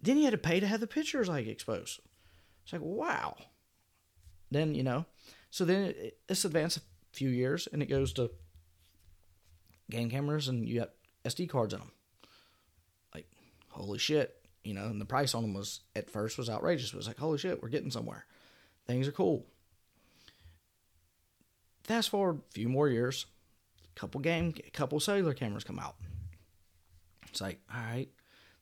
then 0.01 0.17
you 0.17 0.25
had 0.25 0.31
to 0.31 0.37
pay 0.37 0.59
to 0.59 0.67
have 0.67 0.81
the 0.81 0.87
pictures 0.87 1.29
like 1.29 1.47
exposed. 1.47 1.99
It's 2.63 2.73
like, 2.73 2.81
wow. 2.83 3.35
Then, 4.51 4.75
you 4.75 4.83
know, 4.83 5.05
so 5.49 5.65
then 5.65 5.83
it, 5.83 6.17
it's 6.29 6.45
advanced 6.45 6.77
a 6.77 6.81
few 7.13 7.29
years 7.29 7.67
and 7.71 7.81
it 7.81 7.87
goes 7.87 8.13
to 8.13 8.31
game 9.89 10.09
cameras 10.09 10.47
and 10.47 10.67
you 10.67 10.79
got 10.79 10.91
SD 11.25 11.49
cards 11.49 11.73
in 11.73 11.79
them. 11.79 11.91
Holy 13.73 13.99
shit. 13.99 14.35
You 14.63 14.73
know, 14.73 14.85
and 14.85 15.01
the 15.01 15.05
price 15.05 15.35
on 15.35 15.41
them 15.41 15.53
was 15.53 15.81
at 15.95 16.09
first 16.09 16.37
was 16.37 16.49
outrageous. 16.49 16.93
It 16.93 16.97
was 16.97 17.07
like, 17.07 17.17
holy 17.17 17.37
shit, 17.37 17.61
we're 17.61 17.69
getting 17.69 17.91
somewhere. 17.91 18.25
Things 18.87 19.07
are 19.07 19.11
cool. 19.11 19.45
Fast 21.83 22.09
forward 22.09 22.39
a 22.49 22.51
few 22.53 22.69
more 22.69 22.87
years, 22.87 23.25
a 23.83 23.99
couple 23.99 24.21
game, 24.21 24.53
a 24.65 24.69
couple 24.69 24.99
cellular 25.01 25.33
cameras 25.33 25.65
come 25.65 25.79
out. 25.79 25.95
It's 27.27 27.41
like, 27.41 27.59
all 27.73 27.81
right, 27.81 28.07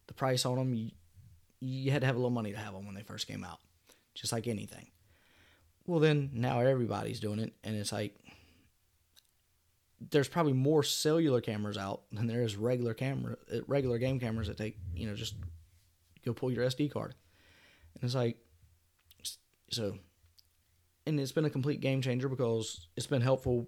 the 0.07 0.13
price 0.13 0.43
on 0.43 0.57
them, 0.57 0.73
you, 0.73 0.89
you 1.59 1.91
had 1.91 2.01
to 2.01 2.07
have 2.07 2.15
a 2.15 2.19
little 2.19 2.31
money 2.31 2.51
to 2.51 2.57
have 2.57 2.73
them 2.73 2.87
when 2.87 2.95
they 2.95 3.03
first 3.03 3.27
came 3.27 3.43
out 3.43 3.59
just 4.13 4.33
like 4.33 4.47
anything. 4.47 4.87
Well, 5.85 5.99
then 5.99 6.31
now 6.33 6.59
everybody's 6.59 7.19
doing 7.19 7.39
it, 7.39 7.53
and 7.63 7.75
it's 7.75 7.91
like 7.91 8.15
there's 10.09 10.27
probably 10.27 10.53
more 10.53 10.83
cellular 10.83 11.41
cameras 11.41 11.77
out 11.77 12.01
than 12.11 12.27
there 12.27 12.41
is 12.41 12.55
regular 12.55 12.93
camera, 12.93 13.37
uh, 13.53 13.59
regular 13.67 13.97
game 13.97 14.19
cameras 14.19 14.47
that 14.47 14.57
take 14.57 14.77
you 14.95 15.07
know 15.07 15.15
just 15.15 15.35
go 16.25 16.33
pull 16.33 16.51
your 16.51 16.65
SD 16.65 16.91
card, 16.91 17.13
and 17.95 18.03
it's 18.03 18.15
like 18.15 18.37
so, 19.69 19.97
and 21.05 21.19
it's 21.19 21.31
been 21.31 21.45
a 21.45 21.49
complete 21.49 21.81
game 21.81 22.01
changer 22.01 22.27
because 22.27 22.87
it's 22.97 23.07
been 23.07 23.21
helpful 23.21 23.67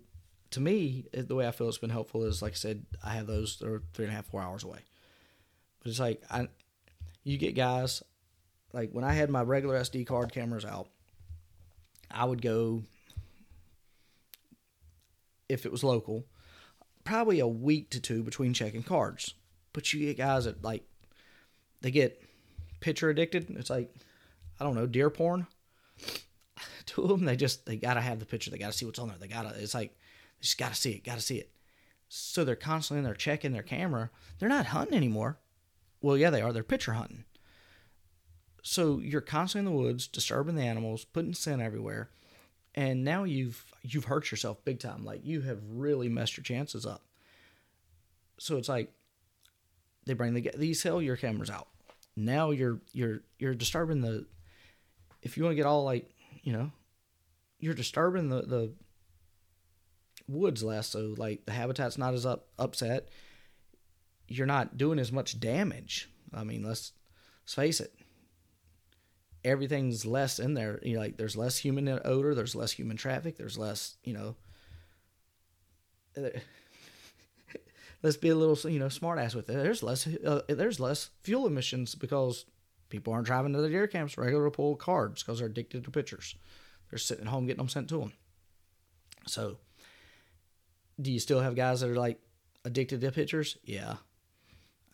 to 0.52 0.60
me. 0.60 1.06
The 1.14 1.36
way 1.36 1.48
I 1.48 1.52
feel 1.52 1.70
it's 1.70 1.78
been 1.78 1.90
helpful 1.90 2.24
is 2.24 2.42
like 2.42 2.54
I 2.54 2.56
said, 2.56 2.86
I 3.04 3.12
have 3.12 3.28
those 3.28 3.58
that 3.58 3.68
are 3.68 3.84
three 3.94 4.06
and 4.06 4.14
a 4.14 4.16
half, 4.16 4.26
four 4.26 4.42
hours 4.42 4.64
away, 4.64 4.80
but 5.80 5.90
it's 5.90 6.00
like 6.00 6.24
I, 6.32 6.48
you 7.24 7.38
get 7.38 7.56
guys 7.56 8.02
like 8.74 8.92
when 8.92 9.04
I 9.04 9.14
had 9.14 9.30
my 9.30 9.44
regular 9.44 9.80
SD 9.80 10.08
card 10.08 10.34
cameras 10.34 10.66
out, 10.66 10.88
I 12.10 12.26
would 12.26 12.42
go 12.42 12.84
if 15.54 15.66
it 15.66 15.72
was 15.72 15.84
local, 15.84 16.26
probably 17.04 17.40
a 17.40 17.48
week 17.48 17.90
to 17.92 18.00
two 18.00 18.24
between 18.24 18.54
checking 18.54 18.84
cards. 18.84 19.34
But 19.72 19.92
you 19.94 20.00
get 20.00 20.18
guys 20.18 20.46
that 20.46 20.64
like 20.64 20.84
they 21.82 21.92
get 21.92 22.22
picture 22.80 23.10
addicted. 23.10 23.50
It's 23.52 23.70
like 23.70 23.94
I 24.60 24.64
don't 24.64 24.76
know, 24.76 24.88
deer 24.88 25.10
porn. 25.10 25.48
To 26.88 27.08
them, 27.08 27.24
they 27.24 27.38
just 27.38 27.66
they 27.66 27.78
gotta 27.78 28.02
have 28.02 28.20
the 28.20 28.26
picture. 28.26 28.52
They 28.52 28.58
gotta 28.58 28.74
see 28.74 28.86
what's 28.86 29.00
on 29.00 29.08
there. 29.08 29.18
They 29.18 29.30
gotta. 29.30 29.56
It's 29.58 29.74
like 29.74 29.92
they 29.92 30.42
just 30.42 30.58
gotta 30.58 30.76
see 30.76 30.92
it. 30.92 31.06
Gotta 31.06 31.22
see 31.22 31.38
it. 31.38 31.50
So 32.10 32.44
they're 32.44 32.58
constantly 32.58 33.00
in 33.00 33.06
there 33.06 33.16
checking 33.16 33.54
their 33.54 33.64
camera. 33.64 34.10
They're 34.38 34.50
not 34.50 34.68
hunting 34.68 34.98
anymore. 34.98 35.40
Well, 36.02 36.18
yeah, 36.18 36.30
they 36.30 36.42
are. 36.42 36.52
They're 36.52 36.62
picture 36.62 36.92
hunting. 36.92 37.24
So 38.64 39.00
you're 39.00 39.22
constantly 39.22 39.72
in 39.72 39.76
the 39.78 39.82
woods, 39.82 40.08
disturbing 40.08 40.56
the 40.56 40.64
animals, 40.64 41.06
putting 41.06 41.34
scent 41.34 41.62
everywhere, 41.62 42.10
and 42.76 43.04
now 43.04 43.24
you've 43.24 43.64
you've 43.82 44.06
hurt 44.06 44.32
yourself 44.32 44.64
big 44.66 44.80
time. 44.80 45.06
Like 45.06 45.26
you 45.26 45.42
have 45.42 45.60
really 45.70 46.10
messed 46.10 46.38
your 46.38 46.44
chances 46.44 46.86
up. 46.86 47.02
So 48.40 48.58
it's 48.58 48.70
like 48.70 48.92
they 50.06 50.14
bring 50.14 50.34
the 50.34 50.52
these 50.56 50.82
cellular 50.82 51.16
cameras 51.16 51.50
out. 51.50 51.68
Now 52.16 52.52
you're 52.52 52.80
you're 52.92 53.22
you're 53.40 53.56
disturbing 53.56 54.02
the. 54.02 54.26
If 55.22 55.38
you 55.38 55.44
want 55.44 55.54
to 55.54 55.58
get 55.58 55.66
all 55.66 55.84
like 55.84 56.10
you 56.42 56.54
know, 56.54 56.72
you're 57.60 57.74
disturbing 57.74 58.30
the 58.30 58.42
the 58.42 58.74
woods 60.28 60.64
less. 60.64 60.90
So 60.90 61.14
like 61.18 61.46
the 61.46 61.52
habitat's 61.52 61.98
not 61.98 62.14
as 62.14 62.26
up 62.26 62.48
upset. 62.58 63.10
You're 64.28 64.48
not 64.48 64.78
doing 64.78 65.00
as 65.00 65.12
much 65.12 65.40
damage. 65.40 66.10
I 66.34 66.44
mean, 66.44 66.64
let's 66.64 66.94
let's 67.44 67.54
face 67.54 67.80
it 67.80 67.94
everything's 69.44 70.06
less 70.06 70.40
in 70.40 70.54
there. 70.54 70.80
You 70.84 70.96
know, 70.96 71.00
like 71.00 71.18
there's 71.18 71.36
less 71.38 71.58
human 71.58 71.88
odor, 71.90 72.36
there's 72.36 72.56
less 72.56 72.72
human 72.72 72.98
traffic, 72.98 73.38
there's 73.38 73.58
less, 73.58 73.98
you 74.04 74.14
know. 74.14 74.36
let's 78.04 78.18
be 78.18 78.30
a 78.30 78.36
little, 78.36 78.72
you 78.72 78.80
know, 78.80 78.88
smartass 78.88 79.36
with 79.36 79.50
it. 79.50 79.54
There's 79.54 79.84
less, 79.84 80.08
uh, 80.08 80.42
there's 80.48 80.80
less 80.80 81.10
fuel 81.22 81.48
emissions 81.48 81.96
because 81.96 82.46
people 82.90 83.14
aren't 83.14 83.26
driving 83.26 83.54
to 83.54 83.62
the 83.62 83.70
deer 83.70 83.88
camps 83.88 84.18
regular 84.18 84.50
pull 84.52 84.76
cards 84.76 85.24
because 85.24 85.40
they're 85.40 85.48
addicted 85.48 85.84
to 85.84 85.92
pictures. 85.92 86.36
They're 86.90 87.00
sitting 87.00 87.26
at 87.26 87.32
home 87.32 87.48
getting 87.48 87.58
them 87.58 87.70
sent 87.70 87.90
to 87.90 88.00
them. 88.00 88.14
So, 89.26 89.58
do 91.02 91.12
you 91.12 91.20
still 91.20 91.40
have 91.40 91.56
guys 91.56 91.82
that 91.82 91.90
are 91.90 91.96
like 91.96 92.20
addicted 92.66 93.02
to 93.02 93.12
pictures? 93.12 93.58
Yeah. 93.64 93.96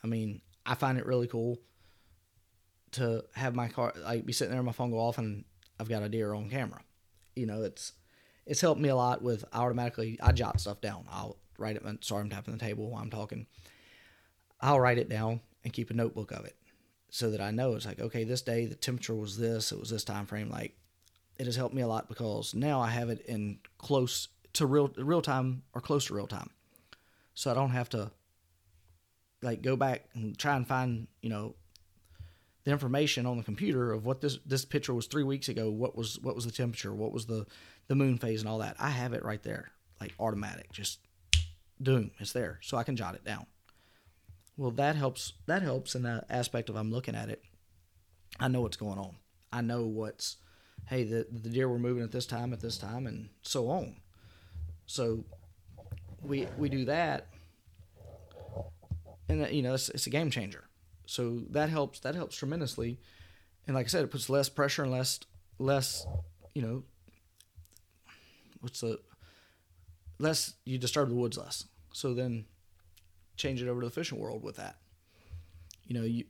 I 0.03 0.07
mean, 0.07 0.41
I 0.65 0.75
find 0.75 0.97
it 0.97 1.05
really 1.05 1.27
cool 1.27 1.57
to 2.93 3.23
have 3.35 3.55
my 3.55 3.67
car 3.67 3.93
like 4.03 4.25
be 4.25 4.33
sitting 4.33 4.53
there, 4.53 4.63
my 4.63 4.71
phone 4.71 4.91
go 4.91 4.99
off, 4.99 5.17
and 5.17 5.45
I've 5.79 5.89
got 5.89 6.03
a 6.03 6.09
deer 6.09 6.33
on 6.33 6.49
camera. 6.49 6.81
You 7.35 7.45
know, 7.45 7.63
it's 7.63 7.93
it's 8.45 8.61
helped 8.61 8.81
me 8.81 8.89
a 8.89 8.95
lot 8.95 9.21
with 9.21 9.45
I 9.53 9.59
automatically 9.59 10.19
I 10.21 10.31
jot 10.31 10.59
stuff 10.59 10.81
down. 10.81 11.05
I'll 11.09 11.37
write 11.57 11.75
it. 11.75 11.83
Sorry, 12.03 12.21
I'm 12.21 12.29
tapping 12.29 12.53
the 12.53 12.59
table 12.59 12.89
while 12.89 13.01
I'm 13.01 13.09
talking. 13.09 13.47
I'll 14.61 14.79
write 14.79 14.97
it 14.97 15.09
down 15.09 15.41
and 15.63 15.71
keep 15.73 15.89
a 15.89 15.93
notebook 15.93 16.31
of 16.31 16.45
it 16.45 16.55
so 17.09 17.31
that 17.31 17.41
I 17.41 17.51
know 17.51 17.75
it's 17.75 17.85
like 17.85 17.99
okay, 17.99 18.23
this 18.23 18.41
day 18.41 18.65
the 18.65 18.75
temperature 18.75 19.15
was 19.15 19.37
this, 19.37 19.71
it 19.71 19.79
was 19.79 19.89
this 19.89 20.03
time 20.03 20.25
frame. 20.25 20.49
Like 20.49 20.75
it 21.37 21.45
has 21.45 21.55
helped 21.55 21.75
me 21.75 21.81
a 21.81 21.87
lot 21.87 22.09
because 22.09 22.53
now 22.53 22.81
I 22.81 22.89
have 22.89 23.09
it 23.09 23.21
in 23.25 23.59
close 23.77 24.27
to 24.53 24.65
real 24.65 24.91
real 24.97 25.21
time 25.21 25.63
or 25.73 25.81
close 25.81 26.05
to 26.05 26.13
real 26.13 26.27
time, 26.27 26.49
so 27.33 27.51
I 27.51 27.53
don't 27.53 27.71
have 27.71 27.89
to 27.89 28.11
like 29.41 29.61
go 29.61 29.75
back 29.75 30.05
and 30.13 30.37
try 30.37 30.55
and 30.55 30.67
find 30.67 31.07
you 31.21 31.29
know 31.29 31.55
the 32.69 32.73
information 32.73 33.25
on 33.25 33.37
the 33.37 33.43
computer 33.43 33.91
of 33.91 34.05
what 34.05 34.21
this 34.21 34.37
this 34.45 34.63
picture 34.63 34.93
was 34.93 35.07
three 35.07 35.23
weeks 35.23 35.49
ago. 35.49 35.71
What 35.71 35.97
was 35.97 36.19
what 36.19 36.35
was 36.35 36.45
the 36.45 36.51
temperature? 36.51 36.93
What 36.93 37.11
was 37.11 37.25
the 37.25 37.47
the 37.87 37.95
moon 37.95 38.19
phase 38.19 38.41
and 38.41 38.49
all 38.49 38.59
that? 38.59 38.75
I 38.79 38.91
have 38.91 39.13
it 39.13 39.25
right 39.25 39.41
there, 39.41 39.71
like 39.99 40.13
automatic. 40.19 40.71
Just 40.71 40.99
doom, 41.81 42.11
it's 42.19 42.31
there, 42.31 42.59
so 42.61 42.77
I 42.77 42.83
can 42.83 42.95
jot 42.95 43.15
it 43.15 43.25
down. 43.25 43.47
Well, 44.55 44.69
that 44.71 44.95
helps. 44.95 45.33
That 45.47 45.63
helps 45.63 45.95
in 45.95 46.03
that 46.03 46.25
aspect 46.29 46.69
of 46.69 46.75
I'm 46.75 46.91
looking 46.91 47.15
at 47.15 47.29
it. 47.29 47.43
I 48.39 48.47
know 48.49 48.61
what's 48.61 48.77
going 48.77 48.99
on. 48.99 49.15
I 49.51 49.61
know 49.61 49.85
what's 49.85 50.37
hey 50.85 51.03
the 51.03 51.25
the 51.31 51.49
deer 51.49 51.67
were 51.67 51.79
moving 51.79 52.03
at 52.03 52.11
this 52.11 52.27
time 52.27 52.53
at 52.53 52.59
this 52.59 52.77
time 52.77 53.07
and 53.07 53.29
so 53.41 53.67
on. 53.69 53.95
So 54.85 55.23
we 56.21 56.47
we 56.55 56.69
do 56.69 56.85
that, 56.85 57.29
and 59.27 59.49
you 59.49 59.63
know 59.63 59.73
it's, 59.73 59.89
it's 59.89 60.05
a 60.05 60.11
game 60.11 60.29
changer. 60.29 60.68
So 61.09 61.41
that 61.49 61.69
helps. 61.69 62.01
That 62.01 62.13
helps 62.13 62.35
tremendously. 62.35 62.99
And 63.65 63.75
like 63.75 63.87
I 63.87 63.89
said, 63.89 64.03
it 64.03 64.11
puts 64.11 64.29
less 64.29 64.47
pressure 64.47 64.83
and 64.83 64.91
less 64.91 65.19
less, 65.57 66.05
you 66.53 66.61
know, 66.61 66.83
what's 68.61 68.81
the 68.81 68.99
less 70.19 70.53
you 70.65 70.77
disturb 70.77 71.09
the 71.09 71.15
woods 71.15 71.35
less. 71.35 71.65
So 71.93 72.13
then 72.13 72.45
change 73.37 73.59
it 73.59 73.67
over 73.67 73.81
to 73.81 73.87
the 73.87 73.91
fishing 73.91 74.19
world 74.19 74.43
with 74.43 74.57
that. 74.57 74.75
You 75.87 75.95
know, 75.99 76.05
you 76.05 76.25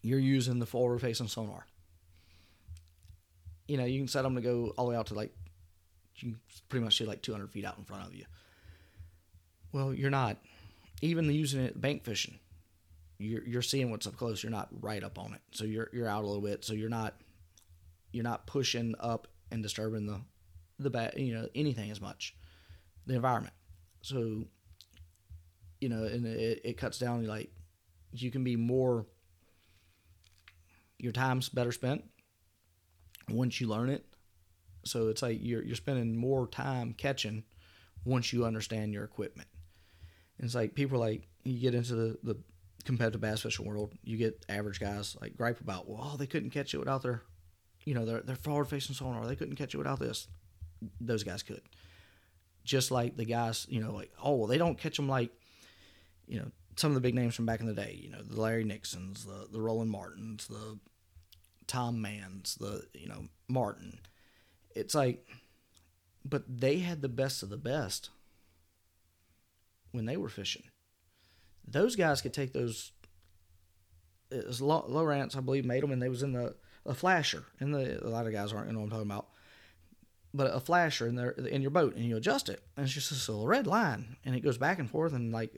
you're 0.00 0.18
using 0.18 0.58
the 0.58 0.64
forward 0.64 1.02
facing 1.02 1.28
sonar. 1.28 1.66
You 3.68 3.76
know, 3.76 3.84
you 3.84 4.00
can 4.00 4.08
set 4.08 4.22
them 4.22 4.36
to 4.36 4.40
go 4.40 4.72
all 4.78 4.86
the 4.86 4.92
way 4.92 4.96
out 4.96 5.08
to 5.08 5.14
like 5.14 5.36
you 6.16 6.30
can 6.30 6.40
pretty 6.70 6.82
much 6.82 6.96
see 6.96 7.04
like 7.04 7.20
200 7.20 7.50
feet 7.50 7.66
out 7.66 7.76
in 7.76 7.84
front 7.84 8.06
of 8.06 8.14
you. 8.14 8.24
Well, 9.70 9.92
you're 9.92 10.08
not. 10.08 10.38
Even 11.02 11.30
using 11.30 11.60
it 11.62 11.78
bank 11.78 12.04
fishing, 12.04 12.38
you're 13.20 13.44
you're 13.44 13.62
seeing 13.62 13.90
what's 13.90 14.06
up 14.06 14.16
close. 14.16 14.42
You're 14.42 14.50
not 14.50 14.68
right 14.80 15.04
up 15.04 15.18
on 15.18 15.34
it, 15.34 15.40
so 15.52 15.64
you're 15.64 15.88
you're 15.92 16.08
out 16.08 16.24
a 16.24 16.26
little 16.26 16.42
bit. 16.42 16.64
So 16.64 16.72
you're 16.72 16.88
not 16.88 17.20
you're 18.12 18.24
not 18.24 18.46
pushing 18.46 18.94
up 18.98 19.28
and 19.50 19.62
disturbing 19.62 20.06
the 20.06 20.20
the 20.78 20.90
bat 20.90 21.18
you 21.18 21.34
know 21.34 21.48
anything 21.54 21.90
as 21.90 22.00
much 22.00 22.34
the 23.06 23.14
environment. 23.14 23.54
So 24.02 24.44
you 25.80 25.88
know, 25.88 26.04
and 26.04 26.26
it, 26.26 26.60
it 26.64 26.76
cuts 26.76 26.98
down 26.98 27.24
like 27.26 27.50
you 28.12 28.30
can 28.30 28.42
be 28.42 28.56
more 28.56 29.06
your 30.98 31.12
time's 31.12 31.48
better 31.48 31.72
spent 31.72 32.04
once 33.28 33.60
you 33.60 33.68
learn 33.68 33.90
it. 33.90 34.04
So 34.84 35.08
it's 35.08 35.22
like 35.22 35.38
you're 35.42 35.62
you're 35.62 35.76
spending 35.76 36.16
more 36.16 36.46
time 36.46 36.94
catching 36.96 37.44
once 38.04 38.32
you 38.32 38.46
understand 38.46 38.92
your 38.92 39.04
equipment. 39.04 39.48
And 40.38 40.46
it's 40.46 40.54
like 40.54 40.74
people 40.74 40.98
like 40.98 41.28
you 41.44 41.58
get 41.58 41.74
into 41.74 41.94
the, 41.94 42.18
the 42.22 42.36
competitive 42.84 43.20
bass 43.20 43.42
fishing 43.42 43.66
world, 43.66 43.92
you 44.04 44.16
get 44.16 44.44
average 44.48 44.80
guys 44.80 45.16
like 45.20 45.36
gripe 45.36 45.60
about, 45.60 45.88
well, 45.88 46.12
oh, 46.12 46.16
they 46.16 46.26
couldn't 46.26 46.50
catch 46.50 46.74
it 46.74 46.78
without 46.78 47.02
their, 47.02 47.22
you 47.84 47.94
know, 47.94 48.04
their 48.04 48.20
their 48.20 48.36
forward 48.36 48.66
facing 48.66 48.94
sonar. 48.94 49.26
They 49.26 49.36
couldn't 49.36 49.56
catch 49.56 49.74
it 49.74 49.78
without 49.78 49.98
this. 49.98 50.28
Those 51.00 51.24
guys 51.24 51.42
could. 51.42 51.62
Just 52.64 52.90
like 52.90 53.16
the 53.16 53.24
guys, 53.24 53.66
you 53.68 53.82
know, 53.82 53.92
like 53.92 54.12
oh, 54.22 54.34
well, 54.36 54.46
they 54.46 54.58
don't 54.58 54.78
catch 54.78 54.96
them 54.96 55.08
like, 55.08 55.30
you 56.26 56.38
know, 56.38 56.50
some 56.76 56.90
of 56.90 56.94
the 56.94 57.00
big 57.00 57.14
names 57.14 57.34
from 57.34 57.46
back 57.46 57.60
in 57.60 57.66
the 57.66 57.74
day. 57.74 57.98
You 58.00 58.10
know, 58.10 58.22
the 58.22 58.40
Larry 58.40 58.64
Nixons, 58.64 59.24
the 59.24 59.48
the 59.50 59.60
Roland 59.60 59.90
Martins, 59.90 60.46
the 60.46 60.78
Tom 61.66 62.02
Manns, 62.02 62.58
the 62.58 62.84
you 62.94 63.08
know 63.08 63.28
Martin. 63.48 64.00
It's 64.74 64.94
like, 64.94 65.26
but 66.24 66.44
they 66.48 66.78
had 66.78 67.02
the 67.02 67.08
best 67.08 67.42
of 67.42 67.48
the 67.48 67.56
best 67.56 68.10
when 69.92 70.06
they 70.06 70.16
were 70.16 70.28
fishing. 70.28 70.64
Those 71.70 71.96
guys 71.96 72.20
could 72.20 72.34
take 72.34 72.52
those. 72.52 72.92
It 74.30 74.46
was 74.46 74.60
Lowrance, 74.60 75.36
I 75.36 75.40
believe, 75.40 75.64
made 75.64 75.82
them, 75.82 75.90
and 75.90 76.00
they 76.00 76.08
was 76.08 76.22
in 76.22 76.32
the 76.32 76.54
a 76.86 76.94
flasher. 76.94 77.44
And 77.58 77.74
the 77.74 78.04
a 78.04 78.08
lot 78.08 78.26
of 78.26 78.32
guys 78.32 78.52
aren't 78.52 78.68
you 78.68 78.72
know 78.72 78.80
what 78.80 78.86
I'm 78.86 78.90
talking 78.90 79.10
about. 79.10 79.28
But 80.32 80.54
a 80.54 80.60
flasher 80.60 81.08
in 81.08 81.16
there 81.16 81.30
in 81.30 81.62
your 81.62 81.72
boat, 81.72 81.96
and 81.96 82.04
you 82.04 82.16
adjust 82.16 82.48
it, 82.48 82.62
and 82.76 82.84
it's 82.84 82.94
just 82.94 83.10
this 83.10 83.28
little 83.28 83.46
red 83.46 83.66
line, 83.66 84.16
and 84.24 84.34
it 84.34 84.40
goes 84.40 84.58
back 84.58 84.78
and 84.78 84.88
forth, 84.88 85.12
and 85.12 85.32
like 85.32 85.52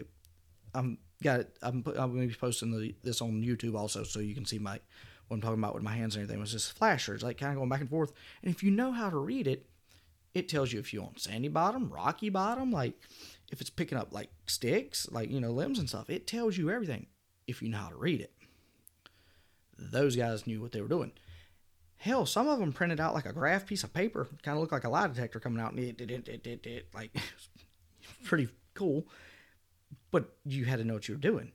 I'm 0.74 0.98
got 1.22 1.40
it. 1.40 1.58
I'm 1.62 1.84
I'm 1.86 2.12
going 2.12 2.22
to 2.22 2.28
be 2.28 2.34
posting 2.34 2.70
the, 2.70 2.94
this 3.02 3.20
on 3.20 3.42
YouTube 3.42 3.76
also, 3.76 4.02
so 4.02 4.20
you 4.20 4.34
can 4.34 4.46
see 4.46 4.58
my 4.58 4.80
what 5.28 5.36
I'm 5.36 5.40
talking 5.40 5.58
about 5.58 5.74
with 5.74 5.82
my 5.82 5.94
hands 5.94 6.14
and 6.14 6.22
everything. 6.22 6.40
It 6.40 6.42
was 6.42 6.52
just 6.52 6.76
flashers, 6.76 7.22
like 7.22 7.38
kind 7.38 7.52
of 7.52 7.56
going 7.56 7.68
back 7.68 7.80
and 7.80 7.90
forth. 7.90 8.12
And 8.42 8.54
if 8.54 8.62
you 8.62 8.70
know 8.70 8.92
how 8.92 9.10
to 9.10 9.16
read 9.16 9.46
it, 9.46 9.66
it 10.34 10.48
tells 10.48 10.72
you 10.72 10.80
if 10.80 10.92
you 10.92 11.02
want 11.02 11.20
sandy 11.20 11.48
bottom, 11.48 11.90
rocky 11.90 12.28
bottom, 12.28 12.70
like 12.70 12.94
if 13.52 13.60
it's 13.60 13.70
picking 13.70 13.98
up 13.98 14.12
like 14.12 14.30
sticks, 14.46 15.06
like, 15.12 15.30
you 15.30 15.40
know, 15.40 15.50
limbs 15.50 15.78
and 15.78 15.88
stuff, 15.88 16.08
it 16.08 16.26
tells 16.26 16.56
you 16.56 16.70
everything 16.70 17.06
if 17.46 17.62
you 17.62 17.68
know 17.68 17.78
how 17.78 17.90
to 17.90 17.96
read 17.96 18.20
it. 18.20 18.32
Those 19.78 20.16
guys 20.16 20.46
knew 20.46 20.60
what 20.60 20.72
they 20.72 20.80
were 20.80 20.88
doing. 20.88 21.12
Hell, 21.96 22.24
some 22.24 22.48
of 22.48 22.58
them 22.58 22.72
printed 22.72 22.98
out 22.98 23.14
like 23.14 23.26
a 23.26 23.32
graph 23.32 23.66
piece 23.66 23.84
of 23.84 23.92
paper, 23.92 24.26
kind 24.42 24.56
of 24.56 24.60
looked 24.60 24.72
like 24.72 24.84
a 24.84 24.88
lie 24.88 25.06
detector 25.06 25.38
coming 25.38 25.62
out, 25.62 25.72
and 25.72 25.80
it, 25.80 26.00
it, 26.00 26.10
it, 26.10 26.46
it, 26.46 26.66
it, 26.66 26.86
like 26.94 27.14
pretty 28.24 28.48
cool. 28.74 29.06
But 30.10 30.34
you 30.44 30.64
had 30.64 30.78
to 30.78 30.84
know 30.84 30.94
what 30.94 31.06
you 31.06 31.14
were 31.14 31.20
doing. 31.20 31.52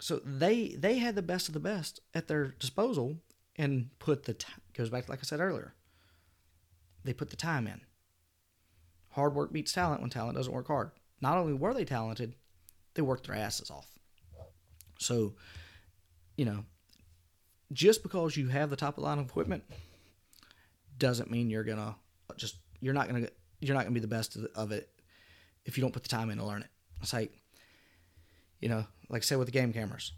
So 0.00 0.20
they 0.24 0.74
they 0.76 0.98
had 0.98 1.14
the 1.14 1.22
best 1.22 1.48
of 1.48 1.54
the 1.54 1.60
best 1.60 2.00
at 2.12 2.28
their 2.28 2.48
disposal, 2.48 3.16
and 3.54 3.88
put 3.98 4.24
the 4.24 4.34
t- 4.34 4.52
goes 4.74 4.90
back 4.90 5.08
like 5.08 5.20
I 5.20 5.22
said 5.22 5.40
earlier. 5.40 5.74
They 7.04 7.14
put 7.14 7.30
the 7.30 7.36
time 7.36 7.66
in 7.66 7.80
hard 9.16 9.34
work 9.34 9.50
beats 9.50 9.72
talent 9.72 10.02
when 10.02 10.10
talent 10.10 10.36
doesn't 10.36 10.52
work 10.52 10.66
hard. 10.66 10.90
Not 11.22 11.38
only 11.38 11.54
were 11.54 11.72
they 11.72 11.86
talented, 11.86 12.34
they 12.94 13.00
worked 13.00 13.26
their 13.26 13.34
asses 13.34 13.70
off. 13.70 13.88
So, 14.98 15.34
you 16.36 16.44
know, 16.44 16.64
just 17.72 18.02
because 18.02 18.36
you 18.36 18.48
have 18.48 18.68
the 18.68 18.76
top 18.76 18.98
of 18.98 19.02
the 19.02 19.08
line 19.08 19.18
equipment 19.18 19.64
doesn't 20.98 21.30
mean 21.30 21.48
you're 21.48 21.64
gonna 21.64 21.96
just 22.36 22.56
you're 22.80 22.92
not 22.92 23.08
gonna 23.08 23.28
you're 23.60 23.74
not 23.74 23.84
gonna 23.84 23.94
be 23.94 24.00
the 24.00 24.06
best 24.06 24.36
of 24.54 24.70
it 24.70 24.88
if 25.64 25.78
you 25.78 25.82
don't 25.82 25.92
put 25.92 26.02
the 26.02 26.10
time 26.10 26.28
in 26.28 26.36
to 26.36 26.44
learn 26.44 26.60
it. 26.60 26.68
It's 27.00 27.14
like, 27.14 27.32
you 28.60 28.68
know, 28.68 28.84
like 29.08 29.22
I 29.22 29.24
said 29.24 29.38
with 29.38 29.48
the 29.48 29.52
game 29.52 29.72
cameras. 29.72 30.12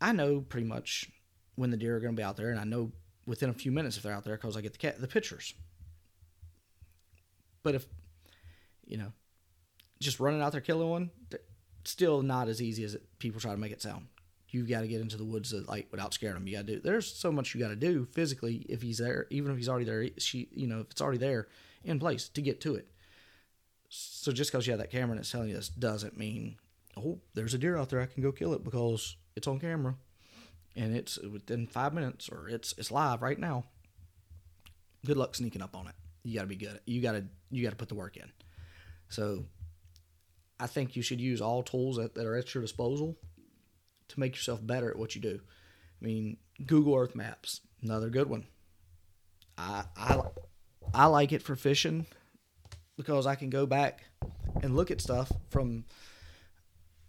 I 0.00 0.12
know 0.12 0.40
pretty 0.40 0.66
much 0.66 1.10
when 1.56 1.70
the 1.70 1.76
deer 1.76 1.96
are 1.96 2.00
to 2.00 2.12
be 2.12 2.22
out 2.22 2.36
there, 2.36 2.50
and 2.50 2.60
I 2.60 2.64
know 2.64 2.92
within 3.26 3.50
a 3.50 3.54
few 3.54 3.72
minutes 3.72 3.96
if 3.96 4.04
they're 4.04 4.12
out 4.12 4.24
there 4.24 4.36
because 4.36 4.56
I 4.56 4.60
get 4.60 4.78
the 4.78 4.94
the 5.00 5.08
pictures. 5.08 5.54
But 7.62 7.74
if, 7.74 7.86
you 8.84 8.96
know, 8.96 9.12
just 10.00 10.20
running 10.20 10.42
out 10.42 10.52
there 10.52 10.60
killing 10.60 10.88
one, 10.88 11.10
still 11.84 12.22
not 12.22 12.48
as 12.48 12.60
easy 12.60 12.84
as 12.84 12.94
it, 12.94 13.02
people 13.18 13.40
try 13.40 13.52
to 13.52 13.56
make 13.56 13.72
it 13.72 13.82
sound. 13.82 14.08
You've 14.48 14.68
got 14.68 14.82
to 14.82 14.88
get 14.88 15.00
into 15.00 15.16
the 15.16 15.24
woods 15.24 15.54
like 15.66 15.88
without 15.90 16.12
scaring 16.12 16.34
them. 16.34 16.46
You 16.46 16.56
got 16.56 16.66
to 16.66 16.74
do. 16.74 16.80
There's 16.80 17.12
so 17.12 17.32
much 17.32 17.54
you 17.54 17.60
got 17.60 17.68
to 17.68 17.76
do 17.76 18.06
physically 18.12 18.66
if 18.68 18.82
he's 18.82 18.98
there, 18.98 19.26
even 19.30 19.50
if 19.50 19.56
he's 19.56 19.68
already 19.68 19.86
there. 19.86 20.08
She, 20.18 20.48
you 20.52 20.66
know, 20.66 20.80
if 20.80 20.90
it's 20.90 21.00
already 21.00 21.18
there 21.18 21.48
in 21.84 21.98
place 21.98 22.28
to 22.28 22.42
get 22.42 22.60
to 22.62 22.74
it. 22.74 22.88
So 23.88 24.30
just 24.30 24.52
because 24.52 24.66
you 24.66 24.72
have 24.72 24.80
that 24.80 24.90
camera 24.90 25.12
and 25.12 25.20
it's 25.20 25.30
telling 25.30 25.48
you 25.48 25.54
this 25.54 25.68
doesn't 25.68 26.18
mean, 26.18 26.56
oh, 26.96 27.20
there's 27.34 27.54
a 27.54 27.58
deer 27.58 27.78
out 27.78 27.88
there. 27.88 28.00
I 28.00 28.06
can 28.06 28.22
go 28.22 28.32
kill 28.32 28.52
it 28.52 28.64
because 28.64 29.16
it's 29.36 29.46
on 29.46 29.58
camera, 29.58 29.96
and 30.76 30.94
it's 30.94 31.18
within 31.18 31.66
five 31.66 31.94
minutes 31.94 32.28
or 32.28 32.48
it's 32.48 32.74
it's 32.76 32.90
live 32.90 33.22
right 33.22 33.38
now. 33.38 33.64
Good 35.04 35.16
luck 35.16 35.34
sneaking 35.34 35.62
up 35.62 35.74
on 35.74 35.88
it 35.88 35.94
you 36.24 36.34
got 36.34 36.42
to 36.42 36.48
be 36.48 36.56
good. 36.56 36.80
You 36.86 37.00
got 37.00 37.12
to 37.12 37.24
you 37.50 37.62
got 37.62 37.70
to 37.70 37.76
put 37.76 37.88
the 37.88 37.94
work 37.94 38.16
in. 38.16 38.30
So, 39.08 39.44
I 40.58 40.66
think 40.66 40.96
you 40.96 41.02
should 41.02 41.20
use 41.20 41.40
all 41.40 41.62
tools 41.62 41.96
that, 41.96 42.14
that 42.14 42.26
are 42.26 42.36
at 42.36 42.54
your 42.54 42.62
disposal 42.62 43.18
to 44.08 44.20
make 44.20 44.34
yourself 44.34 44.64
better 44.64 44.90
at 44.90 44.98
what 44.98 45.14
you 45.14 45.20
do. 45.20 45.40
I 46.00 46.04
mean, 46.04 46.36
Google 46.64 46.94
Earth 46.94 47.14
Maps, 47.14 47.60
another 47.82 48.10
good 48.10 48.28
one. 48.28 48.46
I 49.58 49.84
I 49.96 50.20
I 50.94 51.06
like 51.06 51.32
it 51.32 51.42
for 51.42 51.56
fishing 51.56 52.06
because 52.96 53.26
I 53.26 53.34
can 53.34 53.50
go 53.50 53.66
back 53.66 54.04
and 54.62 54.76
look 54.76 54.90
at 54.90 55.00
stuff 55.00 55.30
from 55.50 55.84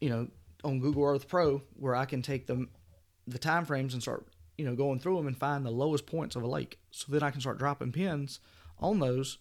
you 0.01 0.09
know 0.09 0.27
on 0.63 0.79
Google 0.79 1.03
Earth 1.03 1.27
Pro 1.27 1.61
where 1.75 1.95
I 1.95 2.05
can 2.05 2.21
take 2.21 2.47
them 2.47 2.69
the 3.27 3.39
time 3.39 3.65
frames 3.65 3.93
and 3.93 4.01
start 4.01 4.27
you 4.57 4.65
know 4.65 4.75
going 4.75 4.99
through 4.99 5.17
them 5.17 5.27
and 5.27 5.37
find 5.37 5.65
the 5.65 5.71
lowest 5.71 6.05
points 6.05 6.35
of 6.35 6.43
a 6.43 6.47
lake. 6.47 6.79
So 6.91 7.11
then 7.11 7.23
I 7.23 7.31
can 7.31 7.41
start 7.41 7.59
dropping 7.59 7.91
pins 7.91 8.39
on 8.83 8.99
those. 8.99 9.37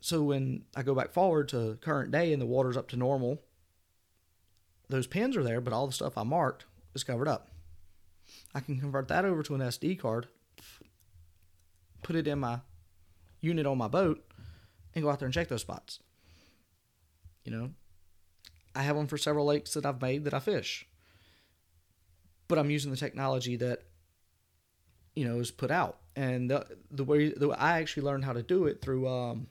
So 0.00 0.22
when 0.22 0.64
I 0.76 0.82
go 0.82 0.94
back 0.94 1.12
forward 1.12 1.48
to 1.48 1.78
current 1.80 2.10
day 2.10 2.32
and 2.32 2.40
the 2.40 2.46
water's 2.46 2.76
up 2.76 2.88
to 2.88 2.96
normal, 2.96 3.40
those 4.88 5.06
pins 5.06 5.36
are 5.36 5.42
there, 5.42 5.60
but 5.60 5.72
all 5.72 5.86
the 5.86 5.92
stuff 5.92 6.18
I 6.18 6.22
marked 6.22 6.66
is 6.94 7.04
covered 7.04 7.28
up. 7.28 7.48
I 8.54 8.60
can 8.60 8.78
convert 8.78 9.08
that 9.08 9.24
over 9.24 9.42
to 9.42 9.54
an 9.54 9.60
SD 9.60 9.98
card, 9.98 10.28
put 12.02 12.16
it 12.16 12.28
in 12.28 12.38
my 12.38 12.60
unit 13.40 13.66
on 13.66 13.78
my 13.78 13.88
boat, 13.88 14.24
and 14.94 15.02
go 15.02 15.10
out 15.10 15.18
there 15.18 15.26
and 15.26 15.34
check 15.34 15.48
those 15.48 15.62
spots. 15.62 16.00
You 17.44 17.52
know, 17.52 17.70
I 18.74 18.82
have 18.82 18.96
them 18.96 19.06
for 19.06 19.18
several 19.18 19.46
lakes 19.46 19.74
that 19.74 19.86
I've 19.86 20.00
made 20.00 20.24
that 20.24 20.34
I 20.34 20.38
fish. 20.38 20.86
But 22.48 22.58
I'm 22.58 22.70
using 22.70 22.90
the 22.90 22.96
technology 22.96 23.56
that, 23.56 23.82
you 25.14 25.26
know, 25.26 25.38
is 25.38 25.50
put 25.50 25.70
out 25.70 25.98
and 26.16 26.50
the, 26.50 26.66
the 26.90 27.04
way 27.04 27.30
the, 27.30 27.50
I 27.50 27.80
actually 27.80 28.04
learned 28.04 28.24
how 28.24 28.32
to 28.32 28.42
do 28.42 28.66
it 28.66 28.80
through, 28.80 29.08
um, 29.08 29.48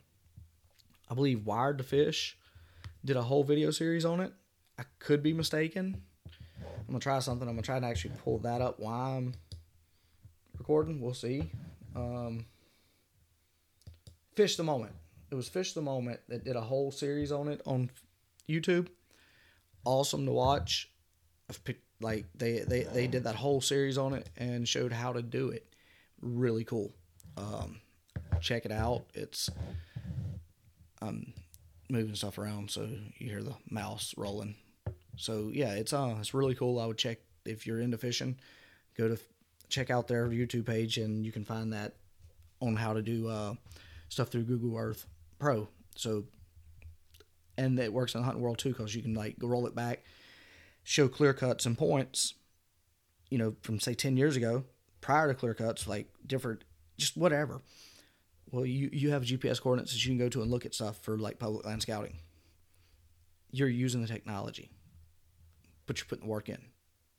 I 1.09 1.13
believe 1.13 1.45
Wired 1.45 1.77
to 1.79 1.83
Fish 1.83 2.37
did 3.03 3.17
a 3.17 3.21
whole 3.21 3.43
video 3.43 3.71
series 3.71 4.05
on 4.05 4.21
it. 4.21 4.31
I 4.79 4.83
could 4.99 5.21
be 5.21 5.33
mistaken. 5.33 6.01
I'm 6.65 6.87
gonna 6.87 6.99
try 6.99 7.19
something. 7.19 7.47
I'm 7.47 7.55
gonna 7.55 7.63
try 7.63 7.79
to 7.79 7.85
actually 7.85 8.13
pull 8.23 8.39
that 8.39 8.61
up 8.61 8.79
while 8.79 9.17
I'm 9.17 9.33
recording. 10.57 11.01
We'll 11.01 11.13
see. 11.13 11.49
Um, 11.95 12.45
Fish 14.35 14.55
the 14.55 14.63
Moment. 14.63 14.93
It 15.31 15.35
was 15.35 15.47
Fish 15.47 15.73
the 15.73 15.81
Moment 15.81 16.21
that 16.29 16.43
did 16.43 16.55
a 16.55 16.61
whole 16.61 16.91
series 16.91 17.31
on 17.31 17.49
it 17.49 17.61
on 17.65 17.89
YouTube. 18.47 18.87
Awesome 19.85 20.25
to 20.25 20.31
watch. 20.31 20.89
Like 22.03 22.25
they, 22.35 22.59
they, 22.59 22.83
they 22.83 23.07
did 23.07 23.23
that 23.23 23.35
whole 23.35 23.61
series 23.61 23.97
on 23.97 24.13
it 24.13 24.29
and 24.37 24.67
showed 24.67 24.91
how 24.91 25.13
to 25.13 25.21
do 25.21 25.49
it 25.49 25.65
really 26.21 26.63
cool. 26.63 26.93
Um, 27.37 27.79
check 28.41 28.65
it 28.65 28.71
out. 28.71 29.05
It's 29.13 29.49
I'm 31.01 31.33
moving 31.89 32.15
stuff 32.15 32.37
around, 32.37 32.71
so 32.71 32.87
you 33.17 33.29
hear 33.29 33.43
the 33.43 33.55
mouse 33.69 34.13
rolling. 34.17 34.55
So 35.15 35.51
yeah, 35.53 35.73
it's 35.73 35.93
uh 35.93 36.15
it's 36.19 36.33
really 36.33 36.55
cool. 36.55 36.79
I 36.79 36.85
would 36.85 36.97
check 36.97 37.19
if 37.45 37.67
you're 37.67 37.81
into 37.81 37.97
fishing, 37.97 38.37
go 38.97 39.07
to 39.07 39.17
check 39.69 39.89
out 39.89 40.07
their 40.07 40.27
YouTube 40.27 40.65
page, 40.65 40.97
and 40.97 41.25
you 41.25 41.31
can 41.31 41.43
find 41.43 41.73
that 41.73 41.93
on 42.59 42.75
how 42.75 42.93
to 42.93 43.01
do 43.01 43.27
uh, 43.27 43.53
stuff 44.09 44.29
through 44.29 44.43
Google 44.43 44.77
Earth 44.77 45.05
Pro. 45.39 45.67
So 45.95 46.23
and 47.57 47.77
it 47.79 47.93
works 47.93 48.15
in 48.15 48.21
the 48.21 48.25
hunting 48.25 48.41
world 48.41 48.57
too 48.57 48.69
because 48.69 48.95
you 48.95 49.01
can 49.01 49.13
like 49.13 49.35
roll 49.41 49.67
it 49.67 49.75
back, 49.75 50.03
show 50.83 51.07
clear 51.07 51.33
cuts 51.33 51.65
and 51.65 51.77
points, 51.77 52.35
you 53.29 53.37
know, 53.37 53.55
from 53.61 53.79
say 53.79 53.93
ten 53.93 54.17
years 54.17 54.35
ago, 54.35 54.65
prior 55.01 55.27
to 55.27 55.33
clear 55.33 55.53
cuts, 55.53 55.87
like 55.87 56.07
different, 56.25 56.63
just 56.97 57.17
whatever. 57.17 57.61
Well, 58.51 58.65
you, 58.65 58.89
you 58.93 59.11
have 59.11 59.23
GPS 59.23 59.61
coordinates 59.61 59.93
that 59.93 60.05
you 60.05 60.11
can 60.11 60.17
go 60.19 60.29
to 60.29 60.41
and 60.41 60.51
look 60.51 60.65
at 60.65 60.75
stuff 60.75 60.97
for 61.01 61.17
like 61.17 61.39
public 61.39 61.65
land 61.65 61.81
scouting. 61.81 62.19
You're 63.51 63.69
using 63.69 64.01
the 64.01 64.07
technology. 64.07 64.71
but 65.85 65.97
you're 65.99 66.05
putting 66.07 66.25
the 66.25 66.29
work 66.31 66.49
in 66.49 66.61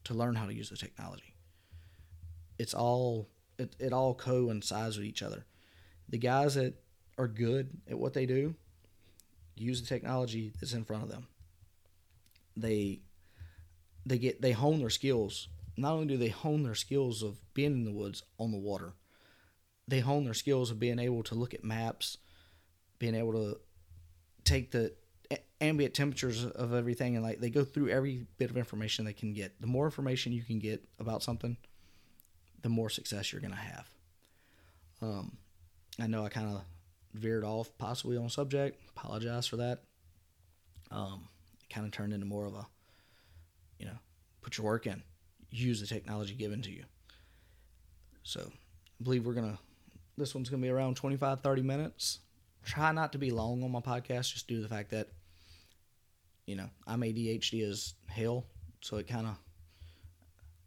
to 0.04 0.14
learn 0.14 0.34
how 0.36 0.46
to 0.46 0.54
use 0.54 0.70
the 0.70 0.76
technology. 0.76 1.34
It's 2.58 2.74
all 2.74 3.28
it, 3.58 3.76
it 3.78 3.92
all 3.92 4.14
coincides 4.14 4.96
with 4.96 5.06
each 5.06 5.22
other. 5.22 5.46
The 6.08 6.18
guys 6.18 6.54
that 6.54 6.74
are 7.18 7.28
good 7.28 7.78
at 7.88 7.98
what 7.98 8.12
they 8.14 8.26
do 8.26 8.54
use 9.56 9.80
the 9.80 9.86
technology 9.88 10.52
that's 10.60 10.72
in 10.74 10.84
front 10.84 11.04
of 11.04 11.08
them. 11.10 11.28
They 12.56 13.00
they 14.06 14.18
get 14.18 14.42
they 14.42 14.52
hone 14.52 14.80
their 14.80 14.90
skills. 14.90 15.48
Not 15.76 15.94
only 15.94 16.06
do 16.06 16.16
they 16.16 16.28
hone 16.28 16.62
their 16.62 16.74
skills 16.74 17.22
of 17.22 17.36
being 17.52 17.72
in 17.72 17.84
the 17.84 17.92
woods 17.92 18.22
on 18.38 18.52
the 18.52 18.58
water, 18.58 18.94
they 19.88 20.00
hone 20.00 20.24
their 20.24 20.34
skills 20.34 20.70
of 20.70 20.78
being 20.78 20.98
able 20.98 21.22
to 21.24 21.34
look 21.34 21.52
at 21.54 21.64
maps, 21.64 22.18
being 22.98 23.14
able 23.14 23.32
to 23.32 23.58
take 24.44 24.70
the 24.70 24.92
ambient 25.60 25.94
temperatures 25.94 26.44
of 26.44 26.74
everything 26.74 27.16
and 27.16 27.24
like 27.24 27.40
they 27.40 27.50
go 27.50 27.64
through 27.64 27.88
every 27.88 28.26
bit 28.38 28.50
of 28.50 28.56
information 28.56 29.04
they 29.04 29.12
can 29.12 29.32
get. 29.32 29.60
The 29.60 29.66
more 29.66 29.86
information 29.86 30.32
you 30.32 30.42
can 30.42 30.58
get 30.58 30.84
about 30.98 31.22
something, 31.22 31.56
the 32.62 32.68
more 32.68 32.90
success 32.90 33.32
you're 33.32 33.40
going 33.40 33.52
to 33.52 33.56
have. 33.56 33.88
Um, 35.02 35.36
I 35.98 36.06
know 36.06 36.24
I 36.24 36.28
kind 36.28 36.48
of 36.48 36.62
veered 37.14 37.44
off 37.44 37.70
possibly 37.78 38.16
on 38.16 38.28
subject. 38.28 38.80
Apologize 38.96 39.46
for 39.46 39.56
that. 39.56 39.82
Um, 40.90 41.28
it 41.60 41.72
kind 41.72 41.86
of 41.86 41.92
turned 41.92 42.12
into 42.12 42.26
more 42.26 42.46
of 42.46 42.54
a, 42.54 42.66
put 44.44 44.58
your 44.58 44.66
work 44.66 44.86
in, 44.86 45.02
use 45.50 45.80
the 45.80 45.86
technology 45.86 46.34
given 46.34 46.62
to 46.62 46.70
you. 46.70 46.84
So 48.22 48.40
I 48.40 49.04
believe 49.04 49.26
we're 49.26 49.32
going 49.32 49.50
to, 49.50 49.58
this 50.16 50.34
one's 50.34 50.48
going 50.48 50.62
to 50.62 50.66
be 50.66 50.70
around 50.70 50.96
25, 50.96 51.40
30 51.40 51.62
minutes. 51.62 52.20
Try 52.64 52.92
not 52.92 53.12
to 53.12 53.18
be 53.18 53.30
long 53.30 53.62
on 53.64 53.72
my 53.72 53.80
podcast 53.80 54.32
just 54.32 54.46
due 54.46 54.56
to 54.56 54.62
the 54.62 54.68
fact 54.68 54.90
that, 54.90 55.08
you 56.46 56.56
know, 56.56 56.68
I'm 56.86 57.00
ADHD 57.00 57.68
as 57.68 57.94
hell. 58.06 58.46
So 58.82 58.98
it 58.98 59.08
kind 59.08 59.26
of, 59.26 59.36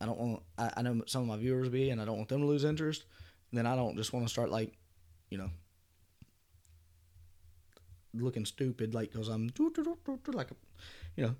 I 0.01 0.05
don't 0.05 0.19
want, 0.19 0.43
I, 0.57 0.71
I 0.77 0.81
know 0.81 1.01
some 1.05 1.21
of 1.21 1.27
my 1.27 1.37
viewers 1.37 1.69
be, 1.69 1.91
and 1.91 2.01
I 2.01 2.05
don't 2.05 2.17
want 2.17 2.29
them 2.29 2.41
to 2.41 2.47
lose 2.47 2.63
interest. 2.63 3.05
And 3.51 3.57
then 3.57 3.65
I 3.65 3.75
don't 3.75 3.95
just 3.95 4.11
want 4.11 4.25
to 4.25 4.31
start 4.31 4.49
like, 4.49 4.73
you 5.29 5.37
know, 5.37 5.49
looking 8.13 8.45
stupid, 8.45 8.93
like 8.93 9.11
because 9.11 9.27
I'm 9.27 9.51
like, 9.57 10.51
a, 10.51 10.55
you 11.15 11.25
know, 11.25 11.35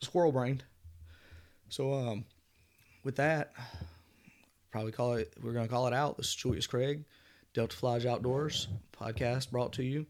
squirrel 0.00 0.32
brained. 0.32 0.64
So 1.68 1.92
um, 1.92 2.24
with 3.04 3.16
that, 3.16 3.52
probably 4.70 4.92
call 4.92 5.14
it. 5.14 5.34
We're 5.42 5.52
gonna 5.52 5.68
call 5.68 5.86
it 5.86 5.94
out. 5.94 6.16
This 6.16 6.28
is 6.28 6.34
Julius 6.34 6.66
Craig, 6.66 7.04
Delta 7.54 7.76
Flage 7.76 8.06
Outdoors 8.06 8.68
podcast 8.98 9.50
brought 9.50 9.72
to 9.74 9.84
you 9.84 10.06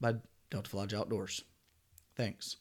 by 0.00 0.14
Delta 0.50 0.70
Flage 0.70 0.92
Outdoors. 0.92 1.44
Thanks. 2.16 2.56